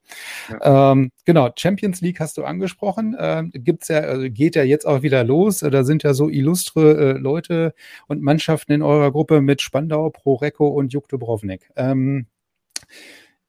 Ja. 0.50 0.92
Ähm, 0.92 1.12
genau, 1.26 1.50
Champions 1.58 2.02
League 2.02 2.20
hast 2.20 2.38
du 2.38 2.44
angesprochen. 2.44 3.16
Ähm, 3.20 3.52
gibt's 3.54 3.88
ja, 3.88 4.00
also 4.00 4.30
geht 4.30 4.56
ja 4.56 4.64
jetzt 4.64 4.86
auch 4.86 5.02
wieder 5.02 5.24
los. 5.24 5.60
Da 5.60 5.84
sind 5.84 6.04
ja 6.04 6.14
so 6.14 6.30
illustre 6.30 7.16
äh, 7.16 7.18
Leute 7.18 7.74
und 8.08 8.22
Mannschaften 8.22 8.72
in 8.74 8.82
eurer 8.82 9.12
Gruppe 9.12 9.42
mit 9.42 9.62
Spandau, 9.62 10.10
Proreco 10.10 10.68
und 10.68 10.94
Juk 10.94 11.08
Dubrovnik. 11.10 11.70
Ähm, 11.76 12.28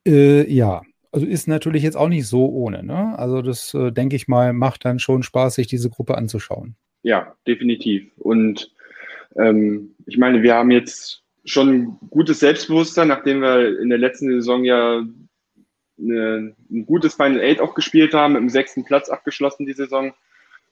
äh, 0.06 0.50
ja, 0.50 0.82
also 1.12 1.26
ist 1.26 1.46
natürlich 1.46 1.82
jetzt 1.82 1.96
auch 1.96 2.08
nicht 2.08 2.26
so 2.26 2.46
ohne. 2.48 2.82
Ne? 2.82 3.18
Also 3.18 3.42
das, 3.42 3.74
äh, 3.74 3.92
denke 3.92 4.16
ich 4.16 4.28
mal, 4.28 4.52
macht 4.52 4.84
dann 4.84 4.98
schon 4.98 5.22
Spaß, 5.22 5.54
sich 5.54 5.66
diese 5.66 5.90
Gruppe 5.90 6.16
anzuschauen. 6.16 6.76
Ja, 7.02 7.36
definitiv. 7.46 8.10
Und 8.16 8.72
ähm, 9.36 9.94
ich 10.06 10.16
meine, 10.18 10.42
wir 10.42 10.54
haben 10.54 10.70
jetzt 10.70 11.21
schon 11.44 11.98
gutes 12.10 12.40
Selbstbewusstsein, 12.40 13.08
nachdem 13.08 13.40
wir 13.40 13.80
in 13.80 13.88
der 13.88 13.98
letzten 13.98 14.28
Saison 14.30 14.64
ja 14.64 15.04
eine, 15.98 16.54
ein 16.70 16.86
gutes 16.86 17.14
Final 17.14 17.40
Eight 17.40 17.60
auch 17.60 17.74
gespielt 17.74 18.14
haben, 18.14 18.34
mit 18.34 18.42
dem 18.42 18.48
sechsten 18.48 18.84
Platz 18.84 19.08
abgeschlossen 19.08 19.66
die 19.66 19.72
Saison. 19.72 20.12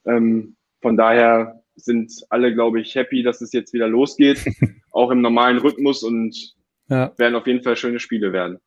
Ähm, 0.05 0.57
von 0.81 0.97
daher 0.97 1.63
sind 1.77 2.13
alle, 2.31 2.55
glaube 2.55 2.81
ich, 2.81 2.95
happy, 2.95 3.23
dass 3.23 3.41
es 3.41 3.53
jetzt 3.53 3.73
wieder 3.73 3.89
losgeht, 3.89 4.45
auch 4.93 5.11
im 5.11 5.21
normalen 5.21 5.59
Rhythmus 5.59 6.03
und 6.03 6.55
ja. 6.89 7.13
werden 7.17 7.35
auf 7.35 7.47
jeden 7.47 7.63
Fall 7.63 7.77
schöne 7.77 8.01
Spiele 8.01 8.33
werden. 8.33 8.59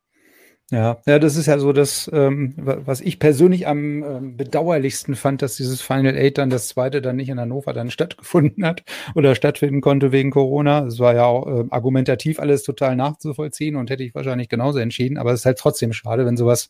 Ja, 0.72 1.02
ja, 1.06 1.20
das 1.20 1.36
ist 1.36 1.46
ja 1.46 1.60
so 1.60 1.72
das, 1.74 2.10
ähm, 2.14 2.54
was 2.58 3.00
ich 3.02 3.20
persönlich 3.20 3.68
am 3.68 4.02
ähm, 4.02 4.38
bedauerlichsten 4.38 5.16
fand, 5.16 5.42
dass 5.42 5.58
dieses 5.58 5.82
Final 5.82 6.16
Eight 6.16 6.38
dann 6.40 6.50
das 6.50 6.70
zweite 6.70 7.02
dann 7.02 7.18
nicht 7.18 7.30
in 7.30 7.40
Hannover 7.40 7.74
dann 7.74 7.92
stattgefunden 7.92 8.66
hat 8.66 8.84
oder 9.16 9.36
stattfinden 9.36 9.82
konnte 9.82 10.12
wegen 10.12 10.32
Corona. 10.32 10.86
Es 10.88 10.98
war 11.00 11.14
ja 11.16 11.26
auch 11.26 11.46
äh, 11.48 11.66
argumentativ 11.70 12.40
alles 12.40 12.64
total 12.64 12.96
nachzuvollziehen 12.96 13.76
und 13.76 13.90
hätte 13.92 14.04
ich 14.04 14.16
wahrscheinlich 14.16 14.50
genauso 14.50 14.80
entschieden. 14.80 15.18
Aber 15.18 15.32
es 15.34 15.42
ist 15.42 15.46
halt 15.46 15.60
trotzdem 15.60 15.94
schade, 15.94 16.26
wenn 16.26 16.38
sowas 16.38 16.70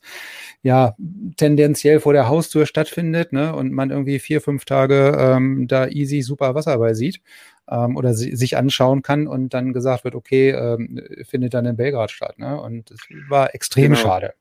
ja 0.63 0.95
tendenziell 1.37 1.99
vor 1.99 2.13
der 2.13 2.27
Haustür 2.27 2.65
stattfindet, 2.65 3.31
ne, 3.31 3.55
und 3.55 3.71
man 3.71 3.89
irgendwie 3.91 4.19
vier, 4.19 4.41
fünf 4.41 4.65
Tage 4.65 5.15
ähm, 5.19 5.67
da 5.67 5.87
easy 5.87 6.21
super 6.23 6.55
Wasser 6.55 6.77
bei 6.77 6.93
sieht 6.93 7.21
ähm, 7.69 7.95
oder 7.95 8.13
si 8.13 8.35
sich 8.35 8.57
anschauen 8.57 9.01
kann 9.01 9.27
und 9.27 9.53
dann 9.53 9.73
gesagt 9.73 10.03
wird, 10.03 10.15
okay, 10.15 10.51
ähm, 10.51 11.01
findet 11.23 11.53
dann 11.53 11.65
in 11.65 11.77
Belgrad 11.77 12.11
statt. 12.11 12.37
Ne? 12.39 12.59
Und 12.59 12.91
das 12.91 12.99
war 13.29 13.53
extrem 13.55 13.93
genau. 13.93 14.01
schade. 14.01 14.33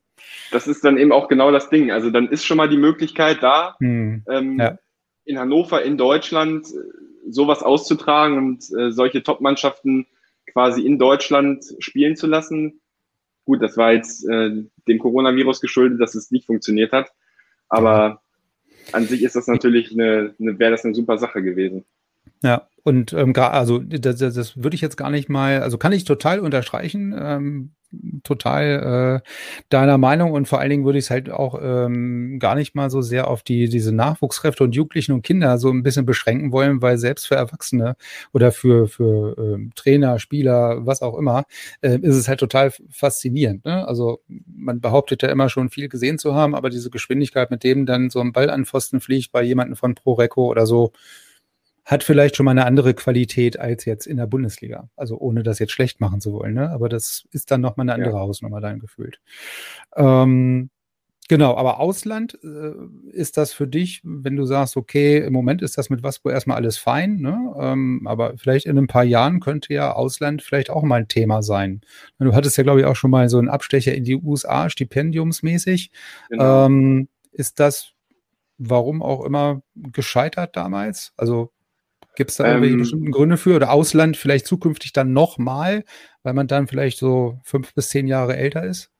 Das 0.51 0.67
ist 0.67 0.85
dann 0.85 0.99
eben 0.99 1.13
auch 1.13 1.29
genau 1.29 1.51
das 1.51 1.71
Ding. 1.71 1.91
Also 1.91 2.11
dann 2.11 2.29
ist 2.29 2.45
schon 2.45 2.57
mal 2.57 2.69
die 2.69 2.77
Möglichkeit 2.77 3.43
da, 3.43 3.77
hm. 3.79 4.25
ähm, 4.29 4.59
ja. 4.59 4.79
in 5.25 5.39
Hannover, 5.39 5.83
in 5.83 5.97
Deutschland 5.97 6.67
äh, 6.67 7.31
sowas 7.31 7.63
auszutragen 7.63 8.39
und 8.39 8.65
äh, 8.77 8.93
solche 8.93 9.23
Top-Mannschaften 9.23 10.07
quasi 10.53 10.85
in 10.85 10.99
Deutschland 10.99 11.65
spielen 11.79 12.17
zu 12.17 12.27
lassen. 12.27 12.81
Gut, 13.45 13.63
das 13.63 13.77
war 13.77 13.93
jetzt 13.93 14.29
äh, 14.29 14.51
dem 14.87 14.99
Coronavirus 14.99 15.61
geschuldet, 15.61 16.01
dass 16.01 16.15
es 16.15 16.31
nicht 16.31 16.47
funktioniert 16.47 16.93
hat. 16.93 17.13
Aber 17.69 18.23
an 18.93 19.07
sich 19.07 19.23
ist 19.23 19.37
das 19.37 19.47
natürlich 19.47 19.93
eine, 19.93 20.35
eine 20.39 20.59
wäre 20.59 20.73
das 20.73 20.85
eine 20.85 20.95
super 20.95 21.19
Sache 21.19 21.43
gewesen. 21.43 21.85
Ja, 22.43 22.69
und 22.85 23.13
ähm, 23.13 23.33
also 23.37 23.79
das, 23.79 24.19
das 24.19 24.57
würde 24.57 24.75
ich 24.75 24.81
jetzt 24.81 24.97
gar 24.97 25.11
nicht 25.11 25.29
mal, 25.29 25.63
also 25.63 25.79
kann 25.79 25.93
ich 25.93 26.05
total 26.05 26.41
unterstreichen, 26.41 27.15
ähm, 27.17 27.71
total 28.25 29.23
äh, 29.25 29.29
deiner 29.69 29.99
Meinung 29.99 30.33
und 30.33 30.49
vor 30.49 30.61
allen 30.61 30.71
Dingen 30.71 30.85
würde 30.85 30.99
ich 30.99 31.05
es 31.05 31.11
halt 31.11 31.31
auch 31.31 31.61
ähm, 31.63 32.39
gar 32.39 32.55
nicht 32.55 32.75
mal 32.75 32.91
so 32.91 33.03
sehr 33.03 33.29
auf 33.29 33.43
die 33.43 33.69
diese 33.69 33.95
Nachwuchskräfte 33.95 34.65
und 34.65 34.75
Jugendlichen 34.75 35.13
und 35.13 35.23
Kinder 35.23 35.59
so 35.59 35.71
ein 35.71 35.83
bisschen 35.83 36.07
beschränken 36.07 36.53
wollen, 36.53 36.83
weil 36.83 36.99
selbst 36.99 37.29
für 37.29 37.35
Erwachsene 37.37 37.97
oder 38.33 38.51
für 38.51 38.89
für 38.89 39.37
ähm, 39.39 39.73
Trainer, 39.77 40.19
Spieler, 40.19 40.87
was 40.87 41.03
auch 41.03 41.17
immer, 41.19 41.45
äh, 41.83 41.99
ist 42.01 42.17
es 42.17 42.29
halt 42.29 42.41
total 42.41 42.73
faszinierend. 42.91 43.65
Ne? 43.65 43.87
Also 43.87 44.21
man 44.29 44.81
behauptet 44.81 45.23
ja 45.23 45.29
immer 45.29 45.49
schon 45.49 45.69
viel 45.69 45.89
gesehen 45.89 46.19
zu 46.19 46.35
haben, 46.35 46.55
aber 46.55 46.71
diese 46.71 46.91
Geschwindigkeit, 46.91 47.51
mit 47.51 47.63
dem 47.63 47.87
dann 47.87 48.11
so 48.11 48.21
ein 48.21 48.33
Ball 48.33 48.51
an 48.51 48.65
Pfosten 48.65 49.01
fliegt 49.01 49.33
bei 49.33 49.43
jemandem 49.43 49.77
von 49.77 49.95
ProReco 49.95 50.47
oder 50.47 50.67
so, 50.67 50.93
hat 51.93 52.03
vielleicht 52.03 52.37
schon 52.37 52.45
mal 52.45 52.53
eine 52.53 52.67
andere 52.67 52.95
Qualität 52.95 53.59
als 53.61 53.85
jetzt 53.85 54.07
in 54.07 54.17
der 54.17 54.27
Bundesliga. 54.27 54.89
Also 54.97 55.19
ohne 55.19 55.43
das 55.43 55.59
jetzt 55.59 55.73
schlecht 55.73 56.01
machen 56.01 56.21
zu 56.21 56.33
wollen, 56.33 56.55
ne? 56.55 56.71
Aber 56.71 56.89
das 56.89 57.25
ist 57.31 57.51
dann 57.51 57.61
nochmal 57.61 57.85
eine 57.85 57.95
andere 57.95 58.15
ja. 58.15 58.21
Hausnummer 58.21 58.61
dann 58.61 58.81
gefühlt. 58.81 59.21
Ähm, 59.95 60.71
genau, 61.29 61.57
aber 61.57 61.79
Ausland 61.79 62.39
äh, 62.43 62.73
ist 63.13 63.37
das 63.37 63.53
für 63.53 63.69
dich, 63.69 64.01
wenn 64.03 64.37
du 64.37 64.45
sagst, 64.45 64.77
okay, 64.77 65.19
im 65.19 65.33
Moment 65.33 65.63
ist 65.63 65.79
das 65.79 65.91
mit 65.91 66.03
Waspo 66.03 66.31
erstmal 66.31 66.57
alles 66.57 66.79
fein, 66.79 67.19
ne? 67.19 67.55
Ähm, 67.61 68.07
aber 68.07 68.37
vielleicht 68.39 68.67
in 68.67 68.79
ein 68.79 68.89
paar 68.89 69.05
Jahren 69.05 69.39
könnte 69.39 69.73
ja 69.73 69.93
Ausland 69.93 70.43
vielleicht 70.43 70.71
auch 70.71 70.83
mal 70.83 71.01
ein 71.01 71.09
Thema 71.09 71.43
sein. 71.43 71.83
Du 72.19 72.35
hattest 72.35 72.57
ja, 72.57 72.65
glaube 72.65 72.81
ich, 72.81 72.87
auch 72.87 72.97
schon 72.97 73.11
mal 73.11 73.29
so 73.29 73.39
einen 73.39 73.49
Abstecher 73.49 73.95
in 73.95 74.05
die 74.05 74.17
USA, 74.17 74.69
stipendiumsmäßig. 74.69 75.93
Genau. 76.31 76.67
Ähm, 76.67 77.09
ist 77.33 77.61
das 77.61 77.93
warum 78.59 79.03
auch 79.03 79.25
immer 79.25 79.63
gescheitert 79.75 80.57
damals? 80.57 81.13
Also 81.17 81.52
Gibt 82.15 82.31
es 82.31 82.37
da 82.37 82.47
irgendwelche 82.47 82.75
ähm, 82.75 82.81
bestimmten 82.81 83.11
Gründe 83.11 83.37
für? 83.37 83.57
Oder 83.57 83.71
Ausland 83.71 84.17
vielleicht 84.17 84.47
zukünftig 84.47 84.93
dann 84.93 85.13
nochmal, 85.13 85.85
weil 86.23 86.35
man 86.35 86.47
dann 86.47 86.67
vielleicht 86.67 86.99
so 86.99 87.41
fünf 87.43 87.75
bis 87.75 87.89
zehn 87.89 88.07
Jahre 88.07 88.37
älter 88.37 88.65
ist? 88.65 88.91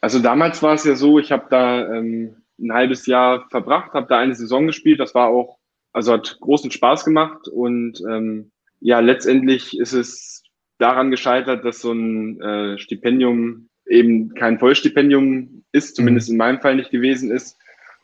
Also 0.00 0.18
damals 0.20 0.62
war 0.62 0.74
es 0.74 0.84
ja 0.84 0.94
so, 0.94 1.18
ich 1.18 1.32
habe 1.32 1.46
da 1.50 1.92
ähm, 1.92 2.36
ein 2.58 2.72
halbes 2.72 3.06
Jahr 3.06 3.46
verbracht, 3.50 3.92
habe 3.92 4.06
da 4.08 4.18
eine 4.18 4.34
Saison 4.34 4.66
gespielt. 4.66 5.00
Das 5.00 5.14
war 5.14 5.28
auch, 5.28 5.58
also 5.92 6.12
hat 6.12 6.38
großen 6.40 6.70
Spaß 6.70 7.04
gemacht. 7.04 7.48
Und 7.48 8.00
ähm, 8.08 8.50
ja, 8.80 9.00
letztendlich 9.00 9.78
ist 9.78 9.92
es 9.92 10.42
daran 10.78 11.10
gescheitert, 11.10 11.64
dass 11.64 11.80
so 11.80 11.92
ein 11.92 12.40
äh, 12.40 12.78
Stipendium 12.78 13.68
eben 13.86 14.34
kein 14.34 14.58
Vollstipendium 14.58 15.64
ist, 15.72 15.96
zumindest 15.96 16.28
mhm. 16.28 16.34
in 16.34 16.38
meinem 16.38 16.60
Fall 16.60 16.76
nicht 16.76 16.90
gewesen 16.90 17.30
ist. 17.30 17.56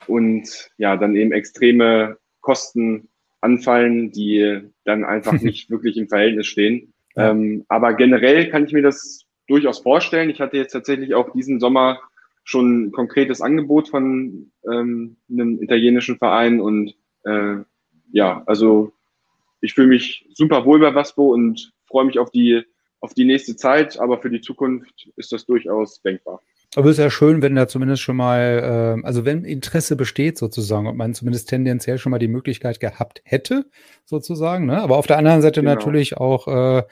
Und 0.07 0.71
ja, 0.77 0.97
dann 0.97 1.17
eben 1.17 1.33
extreme 1.33 2.19
Kosten 2.41 3.09
anfallen, 3.45 4.11
die 4.11 4.63
dann 4.85 5.05
einfach 5.05 5.33
nicht 5.41 5.71
wirklich 5.71 5.97
im 5.97 6.09
Verhältnis 6.09 6.47
stehen. 6.47 6.95
Ja. 7.15 7.31
Ähm, 7.31 7.65
aber 7.69 7.95
generell 7.95 8.51
kann 8.51 8.65
ich 8.65 8.73
mir 8.73 8.83
das 8.83 9.27
durchaus 9.47 9.79
vorstellen. 9.79 10.31
Ich 10.31 10.41
hatte 10.41 10.57
jetzt 10.57 10.73
tatsächlich 10.73 11.15
auch 11.15 11.31
diesen 11.33 11.61
Sommer 11.61 12.01
schon 12.43 12.87
ein 12.87 12.93
konkretes 12.93 13.41
Angebot 13.41 13.89
von 13.89 14.51
ähm, 14.71 15.17
einem 15.31 15.63
italienischen 15.63 16.19
Verein 16.19 16.61
und 16.61 16.95
äh, 17.25 17.57
ja, 18.13 18.43
also 18.47 18.93
ich 19.61 19.75
fühle 19.75 19.89
mich 19.89 20.29
super 20.35 20.67
wohl 20.67 20.79
bei 20.81 20.95
Waspo 20.95 21.33
und 21.33 21.73
freue 21.87 22.05
mich 22.05 22.19
auf 22.19 22.31
die 22.31 22.63
auf 23.01 23.13
die 23.13 23.27
nächste 23.27 23.55
Zeit, 23.55 23.99
aber 23.99 24.19
für 24.23 24.31
die 24.31 24.41
Zukunft 24.41 25.11
ist 25.17 25.31
das 25.31 25.45
durchaus 25.45 26.01
denkbar. 26.01 26.41
Aber 26.77 26.87
es 26.91 26.99
ist 26.99 27.05
ja 27.05 27.11
schön, 27.11 27.41
wenn 27.43 27.55
da 27.55 27.69
zumindest 27.69 28.03
schon 28.03 28.17
mal, 28.17 28.99
äh, 29.01 29.07
also 29.07 29.25
wenn 29.25 29.45
Interesse 29.45 29.97
besteht 29.97 30.39
sozusagen 30.39 30.87
und 30.87 30.97
man 30.97 31.15
zumindest 31.15 31.49
tendenziell 31.49 31.99
schon 31.99 32.11
mal 32.11 32.19
die 32.19 32.29
Möglichkeit 32.29 32.81
gehabt 32.81 33.23
hätte, 33.25 33.67
sozusagen. 34.05 34.67
Ne? 34.67 34.81
Aber 34.81 34.97
auf 34.97 35.07
der 35.07 35.19
anderen 35.19 35.43
Seite 35.43 35.61
genau. 35.61 35.75
natürlich 35.75 36.17
auch 36.17 36.49
äh, 36.49 36.83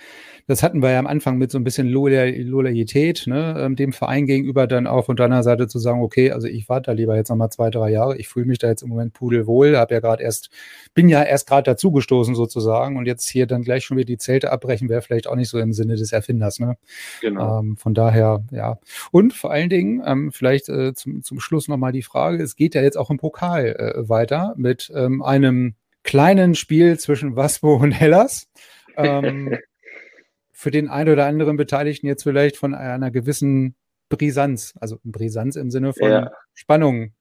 das 0.46 0.62
hatten 0.62 0.82
wir 0.82 0.90
ja 0.90 0.98
am 0.98 1.06
Anfang 1.06 1.38
mit 1.38 1.50
so 1.50 1.58
ein 1.58 1.64
bisschen 1.64 1.88
Loyalität, 1.88 3.24
ne, 3.26 3.56
ähm, 3.58 3.76
dem 3.76 3.92
Verein 3.92 4.26
gegenüber 4.26 4.66
dann 4.66 4.86
auch 4.86 5.06
von 5.06 5.16
deiner 5.16 5.42
Seite 5.42 5.68
zu 5.68 5.78
sagen, 5.78 6.02
okay, 6.02 6.32
also 6.32 6.48
ich 6.48 6.68
warte 6.68 6.90
da 6.90 6.92
lieber 6.92 7.16
jetzt 7.16 7.28
nochmal 7.28 7.50
zwei, 7.50 7.70
drei 7.70 7.90
Jahre. 7.90 8.16
Ich 8.16 8.28
fühle 8.28 8.46
mich 8.46 8.58
da 8.58 8.68
jetzt 8.68 8.82
im 8.82 8.88
Moment 8.88 9.12
pudelwohl, 9.12 9.76
habe 9.76 9.94
ja 9.94 10.00
gerade 10.00 10.22
erst, 10.22 10.50
bin 10.94 11.08
ja 11.08 11.22
erst 11.22 11.48
gerade 11.48 11.64
dazugestoßen 11.64 12.34
sozusagen 12.34 12.96
und 12.96 13.06
jetzt 13.06 13.28
hier 13.28 13.46
dann 13.46 13.62
gleich 13.62 13.84
schon 13.84 13.96
wieder 13.96 14.06
die 14.06 14.18
Zelte 14.18 14.50
abbrechen, 14.50 14.88
wäre 14.88 15.02
vielleicht 15.02 15.28
auch 15.28 15.36
nicht 15.36 15.48
so 15.48 15.58
im 15.58 15.72
Sinne 15.72 15.96
des 15.96 16.12
Erfinders, 16.12 16.58
ne? 16.58 16.76
Genau. 17.20 17.60
Ähm, 17.60 17.76
von 17.76 17.94
daher, 17.94 18.44
ja. 18.50 18.78
Und 19.10 19.32
vor 19.34 19.52
allen 19.52 19.68
Dingen, 19.72 20.02
ähm, 20.06 20.30
vielleicht 20.30 20.68
äh, 20.68 20.94
zum, 20.94 21.22
zum 21.22 21.40
Schluss 21.40 21.66
nochmal 21.66 21.92
die 21.92 22.02
Frage, 22.02 22.42
es 22.42 22.54
geht 22.54 22.74
ja 22.74 22.82
jetzt 22.82 22.96
auch 22.96 23.10
im 23.10 23.16
Pokal 23.16 23.66
äh, 23.66 24.08
weiter 24.08 24.54
mit 24.56 24.92
ähm, 24.94 25.22
einem 25.22 25.74
kleinen 26.04 26.54
Spiel 26.54 26.98
zwischen 26.98 27.34
Waspo 27.34 27.74
und 27.74 27.92
Hellas. 27.92 28.48
Ähm, 28.96 29.58
für 30.52 30.70
den 30.70 30.88
einen 30.88 31.10
oder 31.10 31.26
anderen 31.26 31.56
Beteiligten 31.56 32.06
jetzt 32.06 32.22
vielleicht 32.22 32.56
von 32.56 32.72
einer 32.74 33.10
gewissen 33.10 33.74
Brisanz, 34.08 34.74
also 34.80 34.98
Brisanz 35.02 35.56
im 35.56 35.70
Sinne 35.70 35.92
von 35.92 36.08
ja. 36.08 36.30
Spannung. 36.54 37.14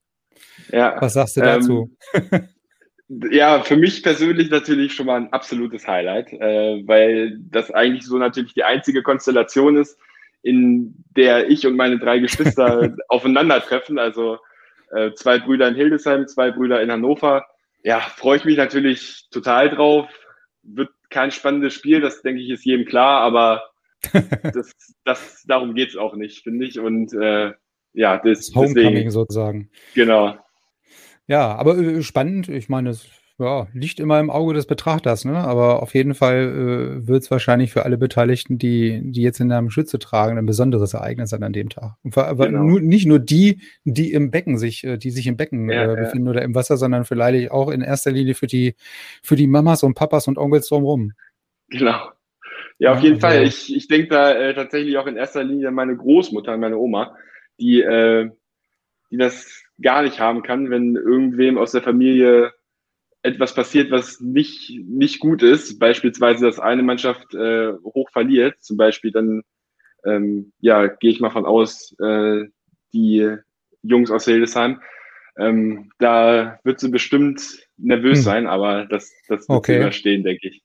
Ja. 0.71 0.95
Was 0.99 1.13
sagst 1.13 1.37
du 1.37 1.41
dazu? 1.41 1.97
Ähm, 2.13 2.49
ja, 3.31 3.61
für 3.61 3.77
mich 3.77 4.03
persönlich 4.03 4.49
natürlich 4.49 4.93
schon 4.93 5.07
mal 5.07 5.17
ein 5.19 5.33
absolutes 5.33 5.87
Highlight, 5.87 6.31
äh, 6.33 6.87
weil 6.87 7.39
das 7.39 7.71
eigentlich 7.71 8.05
so 8.05 8.17
natürlich 8.17 8.53
die 8.53 8.63
einzige 8.63 9.03
Konstellation 9.03 9.75
ist, 9.75 9.97
in 10.43 11.03
der 11.15 11.49
ich 11.49 11.65
und 11.67 11.75
meine 11.75 11.99
drei 11.99 12.19
Geschwister 12.19 12.95
aufeinandertreffen. 13.07 13.99
Also 13.99 14.37
äh, 14.91 15.11
zwei 15.13 15.39
Brüder 15.39 15.67
in 15.67 15.75
Hildesheim, 15.75 16.27
zwei 16.27 16.51
Brüder 16.51 16.81
in 16.81 16.91
Hannover. 16.91 17.45
Ja, 17.83 17.99
freue 17.99 18.37
ich 18.37 18.45
mich 18.45 18.57
natürlich 18.57 19.27
total 19.31 19.69
drauf. 19.69 20.09
Wird 20.63 20.89
kein 21.09 21.31
spannendes 21.31 21.73
Spiel, 21.73 22.01
das 22.01 22.21
denke 22.21 22.41
ich 22.41 22.49
ist 22.49 22.65
jedem 22.65 22.85
klar, 22.85 23.21
aber 23.21 23.63
das, 24.53 24.71
das, 25.03 25.43
darum 25.47 25.75
geht 25.75 25.89
es 25.89 25.97
auch 25.97 26.15
nicht, 26.15 26.43
finde 26.43 26.65
ich. 26.65 26.79
Und 26.79 27.13
äh, 27.13 27.51
ja, 27.93 28.17
das, 28.17 28.53
Homecoming 28.55 28.93
deswegen, 28.93 29.11
sozusagen. 29.11 29.69
Genau. 29.93 30.37
Ja, 31.27 31.55
aber 31.55 31.77
äh, 31.77 32.01
spannend. 32.01 32.49
Ich 32.49 32.69
meine, 32.69 32.89
es 32.89 33.07
ja, 33.41 33.67
liegt 33.73 33.99
immer 33.99 34.19
im 34.19 34.29
Auge 34.29 34.53
des 34.53 34.67
Betrachters, 34.67 35.25
ne? 35.25 35.35
Aber 35.37 35.81
auf 35.81 35.95
jeden 35.95 36.13
Fall 36.13 36.99
äh, 37.01 37.07
wird 37.07 37.23
es 37.23 37.31
wahrscheinlich 37.31 37.71
für 37.71 37.83
alle 37.85 37.97
Beteiligten, 37.97 38.57
die, 38.57 39.01
die 39.03 39.21
jetzt 39.21 39.39
in 39.39 39.47
Namen 39.47 39.71
Schütze 39.71 39.97
tragen, 39.97 40.37
ein 40.37 40.45
besonderes 40.45 40.93
Ereignis 40.93 41.31
sein 41.31 41.43
an 41.43 41.53
dem 41.53 41.69
Tag. 41.69 41.95
Und 42.03 42.13
für, 42.13 42.25
aber 42.25 42.47
genau. 42.47 42.63
nur, 42.63 42.81
nicht 42.81 43.07
nur 43.07 43.19
die, 43.19 43.61
die 43.83 44.13
im 44.13 44.29
Becken 44.29 44.57
sich, 44.57 44.83
äh, 44.83 44.97
die 44.97 45.09
sich 45.09 45.25
im 45.25 45.37
Becken 45.37 45.69
ja, 45.69 45.91
äh, 45.91 45.95
befinden 45.95 46.27
ja. 46.27 46.31
oder 46.31 46.41
im 46.43 46.53
Wasser, 46.53 46.77
sondern 46.77 47.03
vielleicht 47.03 47.51
auch 47.51 47.69
in 47.69 47.81
erster 47.81 48.11
Linie 48.11 48.35
für 48.35 48.47
die, 48.47 48.75
für 49.23 49.35
die 49.35 49.47
Mamas 49.47 49.81
und 49.83 49.95
Papas 49.95 50.27
und 50.27 50.37
Onkels 50.37 50.69
drumherum. 50.69 51.13
Genau. 51.69 52.11
Ja, 52.77 52.91
auf 52.91 52.99
ja, 52.99 53.05
jeden 53.05 53.19
Fall. 53.19 53.43
Ich, 53.43 53.75
ich 53.75 53.87
denke 53.87 54.09
da 54.09 54.33
äh, 54.33 54.53
tatsächlich 54.53 54.97
auch 54.97 55.07
in 55.07 55.15
erster 55.15 55.43
Linie 55.43 55.69
an 55.69 55.73
meine 55.73 55.95
Großmutter, 55.95 56.51
an 56.51 56.59
meine 56.59 56.77
Oma, 56.77 57.15
die, 57.59 57.81
äh, 57.81 58.29
die 59.09 59.17
das 59.17 59.63
gar 59.81 60.03
nicht 60.03 60.19
haben 60.19 60.43
kann, 60.43 60.69
wenn 60.69 60.95
irgendwem 60.95 61.57
aus 61.57 61.71
der 61.71 61.81
Familie 61.81 62.53
etwas 63.23 63.53
passiert, 63.53 63.91
was 63.91 64.19
nicht, 64.19 64.71
nicht 64.87 65.19
gut 65.19 65.43
ist, 65.43 65.79
beispielsweise, 65.79 66.45
dass 66.45 66.59
eine 66.59 66.83
Mannschaft 66.83 67.33
äh, 67.33 67.73
hoch 67.83 68.09
verliert, 68.11 68.55
zum 68.61 68.77
Beispiel, 68.77 69.11
dann 69.11 69.43
ähm, 70.05 70.51
ja, 70.59 70.87
gehe 70.87 71.11
ich 71.11 71.19
mal 71.19 71.29
von 71.29 71.45
aus, 71.45 71.95
äh, 71.99 72.45
die 72.93 73.37
Jungs 73.83 74.11
aus 74.11 74.25
Hildesheim, 74.25 74.81
ähm, 75.37 75.91
da 75.99 76.59
wird 76.63 76.79
sie 76.79 76.89
bestimmt 76.89 77.41
nervös 77.77 78.19
hm. 78.19 78.23
sein, 78.23 78.47
aber 78.47 78.85
das, 78.85 79.11
das 79.27 79.47
wird 79.47 79.57
okay. 79.57 79.79
überstehen, 79.79 80.23
denke 80.23 80.49
ich. 80.49 80.63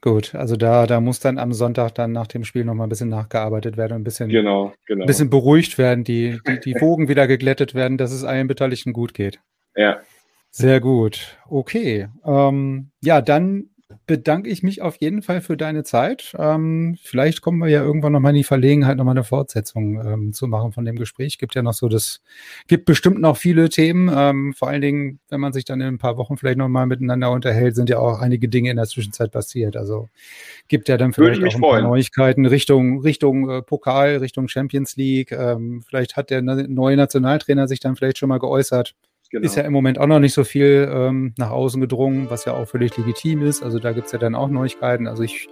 Gut, 0.00 0.34
also 0.34 0.56
da, 0.56 0.86
da 0.86 1.00
muss 1.00 1.20
dann 1.20 1.38
am 1.38 1.52
Sonntag 1.52 1.94
dann 1.94 2.10
nach 2.10 2.26
dem 2.26 2.44
Spiel 2.44 2.64
nochmal 2.64 2.88
ein 2.88 2.90
bisschen 2.90 3.08
nachgearbeitet 3.08 3.76
werden 3.76 3.92
und 3.92 4.00
ein 4.00 4.04
bisschen, 4.04 4.28
genau, 4.28 4.74
genau. 4.86 5.04
Ein 5.04 5.06
bisschen 5.06 5.30
beruhigt 5.30 5.78
werden, 5.78 6.02
die, 6.02 6.40
die, 6.46 6.58
die 6.58 6.80
Wogen 6.80 7.08
wieder 7.08 7.28
geglättet 7.28 7.74
werden, 7.74 7.98
dass 7.98 8.10
es 8.10 8.24
allen 8.24 8.48
Beteiligten 8.48 8.92
gut 8.92 9.14
geht. 9.14 9.38
Ja. 9.76 10.00
Sehr 10.54 10.80
gut. 10.80 11.38
Okay. 11.48 12.08
Ähm, 12.26 12.90
ja, 13.02 13.22
dann 13.22 13.70
bedanke 14.06 14.50
ich 14.50 14.62
mich 14.62 14.82
auf 14.82 14.96
jeden 14.96 15.22
Fall 15.22 15.40
für 15.40 15.56
deine 15.56 15.82
Zeit. 15.82 16.34
Ähm, 16.38 16.98
vielleicht 17.02 17.40
kommen 17.40 17.58
wir 17.58 17.68
ja 17.68 17.82
irgendwann 17.82 18.12
nochmal 18.12 18.32
in 18.32 18.36
die 18.36 18.44
Verlegenheit, 18.44 18.96
nochmal 18.96 19.14
eine 19.14 19.24
Fortsetzung 19.24 20.00
ähm, 20.04 20.32
zu 20.32 20.46
machen 20.46 20.72
von 20.72 20.84
dem 20.84 20.96
Gespräch. 20.96 21.38
Gibt 21.38 21.54
ja 21.54 21.62
noch 21.62 21.72
so 21.72 21.88
das, 21.88 22.20
gibt 22.68 22.84
bestimmt 22.84 23.20
noch 23.20 23.36
viele 23.36 23.68
Themen. 23.70 24.10
Ähm, 24.14 24.52
vor 24.52 24.68
allen 24.68 24.82
Dingen, 24.82 25.20
wenn 25.30 25.40
man 25.40 25.52
sich 25.52 25.64
dann 25.64 25.80
in 25.80 25.86
ein 25.86 25.98
paar 25.98 26.16
Wochen 26.18 26.36
vielleicht 26.36 26.58
nochmal 26.58 26.86
miteinander 26.86 27.30
unterhält, 27.30 27.74
sind 27.74 27.88
ja 27.88 27.98
auch 27.98 28.20
einige 28.20 28.48
Dinge 28.48 28.70
in 28.70 28.76
der 28.76 28.86
Zwischenzeit 28.86 29.30
passiert. 29.30 29.76
Also 29.76 30.08
gibt 30.68 30.88
ja 30.88 30.96
dann 30.96 31.12
vielleicht 31.12 31.40
auch 31.40 31.54
ein 31.54 31.60
freuen. 31.60 31.80
paar 31.82 31.90
Neuigkeiten 31.90 32.44
Richtung, 32.44 33.00
Richtung 33.00 33.48
äh, 33.48 33.62
Pokal, 33.62 34.16
Richtung 34.18 34.48
Champions 34.48 34.96
League. 34.96 35.32
Ähm, 35.32 35.82
vielleicht 35.86 36.16
hat 36.16 36.30
der 36.30 36.42
neue 36.42 36.96
Nationaltrainer 36.96 37.68
sich 37.68 37.80
dann 37.80 37.96
vielleicht 37.96 38.18
schon 38.18 38.28
mal 38.28 38.38
geäußert. 38.38 38.94
Genau. 39.32 39.46
Ist 39.46 39.56
ja 39.56 39.62
im 39.62 39.72
Moment 39.72 39.98
auch 39.98 40.06
noch 40.06 40.18
nicht 40.18 40.34
so 40.34 40.44
viel 40.44 40.90
ähm, 40.92 41.32
nach 41.38 41.50
außen 41.50 41.80
gedrungen, 41.80 42.28
was 42.28 42.44
ja 42.44 42.52
auch 42.52 42.66
völlig 42.66 42.94
legitim 42.98 43.42
ist. 43.42 43.62
Also 43.62 43.78
da 43.78 43.92
gibt 43.92 44.06
es 44.06 44.12
ja 44.12 44.18
dann 44.18 44.34
auch 44.34 44.48
Neuigkeiten. 44.48 45.06
Also 45.06 45.22
ich 45.22 45.48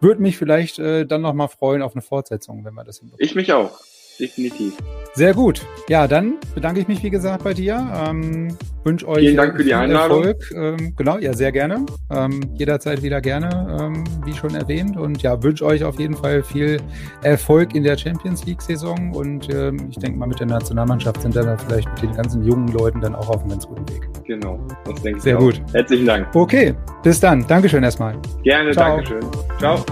würde 0.00 0.22
mich 0.22 0.38
vielleicht 0.38 0.78
äh, 0.78 1.04
dann 1.04 1.20
noch 1.20 1.34
mal 1.34 1.48
freuen 1.48 1.82
auf 1.82 1.92
eine 1.94 2.00
Fortsetzung, 2.00 2.64
wenn 2.64 2.72
wir 2.72 2.84
das 2.84 3.00
hinbekommen. 3.00 3.22
Ich 3.22 3.34
mich 3.34 3.52
auch 3.52 3.78
definitiv. 4.18 4.74
Sehr 5.14 5.34
gut. 5.34 5.66
Ja, 5.88 6.06
dann 6.06 6.34
bedanke 6.54 6.80
ich 6.80 6.86
mich, 6.86 7.02
wie 7.02 7.10
gesagt, 7.10 7.42
bei 7.42 7.52
dir. 7.52 7.84
Ähm, 8.06 8.56
wünsche 8.84 9.08
euch 9.08 9.18
Vielen 9.20 9.36
Dank 9.36 9.56
für 9.56 9.64
die 9.64 9.74
Einladung. 9.74 10.18
Erfolg. 10.24 10.52
Ähm, 10.54 10.94
genau, 10.96 11.18
ja, 11.18 11.32
sehr 11.32 11.50
gerne. 11.50 11.84
Ähm, 12.10 12.40
jederzeit 12.54 13.02
wieder 13.02 13.20
gerne, 13.20 13.78
ähm, 13.80 14.04
wie 14.24 14.32
schon 14.32 14.54
erwähnt. 14.54 14.96
Und 14.96 15.22
ja, 15.22 15.42
wünsche 15.42 15.64
euch 15.66 15.82
auf 15.82 15.98
jeden 15.98 16.14
Fall 16.14 16.44
viel 16.44 16.80
Erfolg 17.22 17.74
in 17.74 17.82
der 17.82 17.98
Champions 17.98 18.44
League-Saison. 18.46 19.12
Und 19.12 19.52
ähm, 19.52 19.88
ich 19.90 19.96
denke 19.98 20.18
mal, 20.18 20.26
mit 20.26 20.38
der 20.38 20.46
Nationalmannschaft 20.46 21.20
sind 21.22 21.34
dann 21.34 21.58
vielleicht 21.58 21.88
mit 21.88 22.02
den 22.02 22.12
ganzen 22.12 22.44
jungen 22.44 22.68
Leuten 22.68 23.00
dann 23.00 23.16
auch 23.16 23.28
auf 23.28 23.40
einem 23.40 23.50
ganz 23.50 23.66
guten 23.66 23.88
Weg. 23.88 24.08
Genau, 24.24 24.60
das 24.84 25.02
denke 25.02 25.18
ich 25.18 25.24
Sehr 25.24 25.36
auch. 25.36 25.42
gut. 25.42 25.60
Herzlichen 25.72 26.06
Dank. 26.06 26.28
Okay, 26.34 26.74
bis 27.02 27.18
dann. 27.18 27.44
Dankeschön 27.48 27.82
erstmal. 27.82 28.14
Gerne, 28.44 28.70
Ciao. 28.70 28.96
Dankeschön. 28.96 29.22
Ciao. 29.58 29.84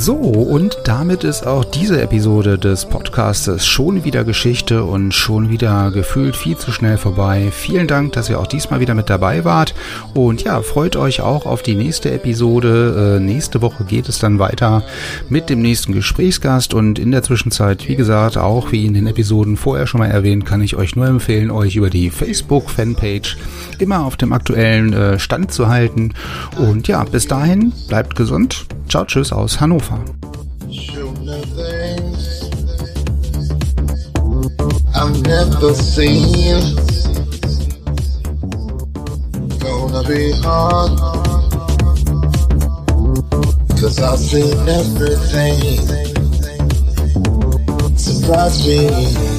So, 0.00 0.14
und 0.14 0.78
damit 0.84 1.24
ist 1.24 1.44
auch 1.44 1.64
diese 1.64 2.00
Episode 2.00 2.56
des 2.56 2.84
Podcastes 2.84 3.66
schon 3.66 4.04
wieder 4.04 4.22
Geschichte 4.22 4.84
und 4.84 5.12
schon 5.12 5.50
wieder 5.50 5.90
gefühlt 5.90 6.36
viel 6.36 6.56
zu 6.56 6.70
schnell 6.70 6.96
vorbei. 6.98 7.48
Vielen 7.50 7.88
Dank, 7.88 8.12
dass 8.12 8.30
ihr 8.30 8.38
auch 8.38 8.46
diesmal 8.46 8.78
wieder 8.78 8.94
mit 8.94 9.10
dabei 9.10 9.44
wart. 9.44 9.74
Und 10.14 10.44
ja, 10.44 10.62
freut 10.62 10.94
euch 10.94 11.20
auch 11.20 11.46
auf 11.46 11.62
die 11.62 11.74
nächste 11.74 12.12
Episode. 12.12 13.16
Äh, 13.16 13.20
nächste 13.20 13.60
Woche 13.60 13.82
geht 13.82 14.08
es 14.08 14.20
dann 14.20 14.38
weiter 14.38 14.84
mit 15.28 15.50
dem 15.50 15.62
nächsten 15.62 15.92
Gesprächsgast. 15.92 16.74
Und 16.74 17.00
in 17.00 17.10
der 17.10 17.24
Zwischenzeit, 17.24 17.88
wie 17.88 17.96
gesagt, 17.96 18.38
auch 18.38 18.70
wie 18.70 18.86
in 18.86 18.94
den 18.94 19.08
Episoden 19.08 19.56
vorher 19.56 19.88
schon 19.88 19.98
mal 19.98 20.10
erwähnt, 20.10 20.46
kann 20.46 20.62
ich 20.62 20.76
euch 20.76 20.94
nur 20.94 21.08
empfehlen, 21.08 21.50
euch 21.50 21.74
über 21.74 21.90
die 21.90 22.10
Facebook-Fanpage 22.10 23.36
immer 23.80 24.04
auf 24.04 24.16
dem 24.16 24.32
aktuellen 24.32 24.92
äh, 24.92 25.18
Stand 25.18 25.50
zu 25.52 25.66
halten. 25.66 26.14
Und 26.56 26.86
ja, 26.86 27.02
bis 27.02 27.26
dahin, 27.26 27.72
bleibt 27.88 28.14
gesund. 28.14 28.64
Ciao, 28.88 29.04
tschüss 29.04 29.32
aus 29.32 29.60
Hannover. 29.60 29.87
I've 34.94 35.22
never 35.22 35.72
seen. 35.74 36.74
Gonna 39.58 40.02
be 40.06 40.32
hard. 40.42 40.98
Cause 43.80 43.98
I've 44.02 44.18
seen 44.18 44.68
everything. 44.68 45.60
Surprise 47.96 48.66
me 48.66 49.37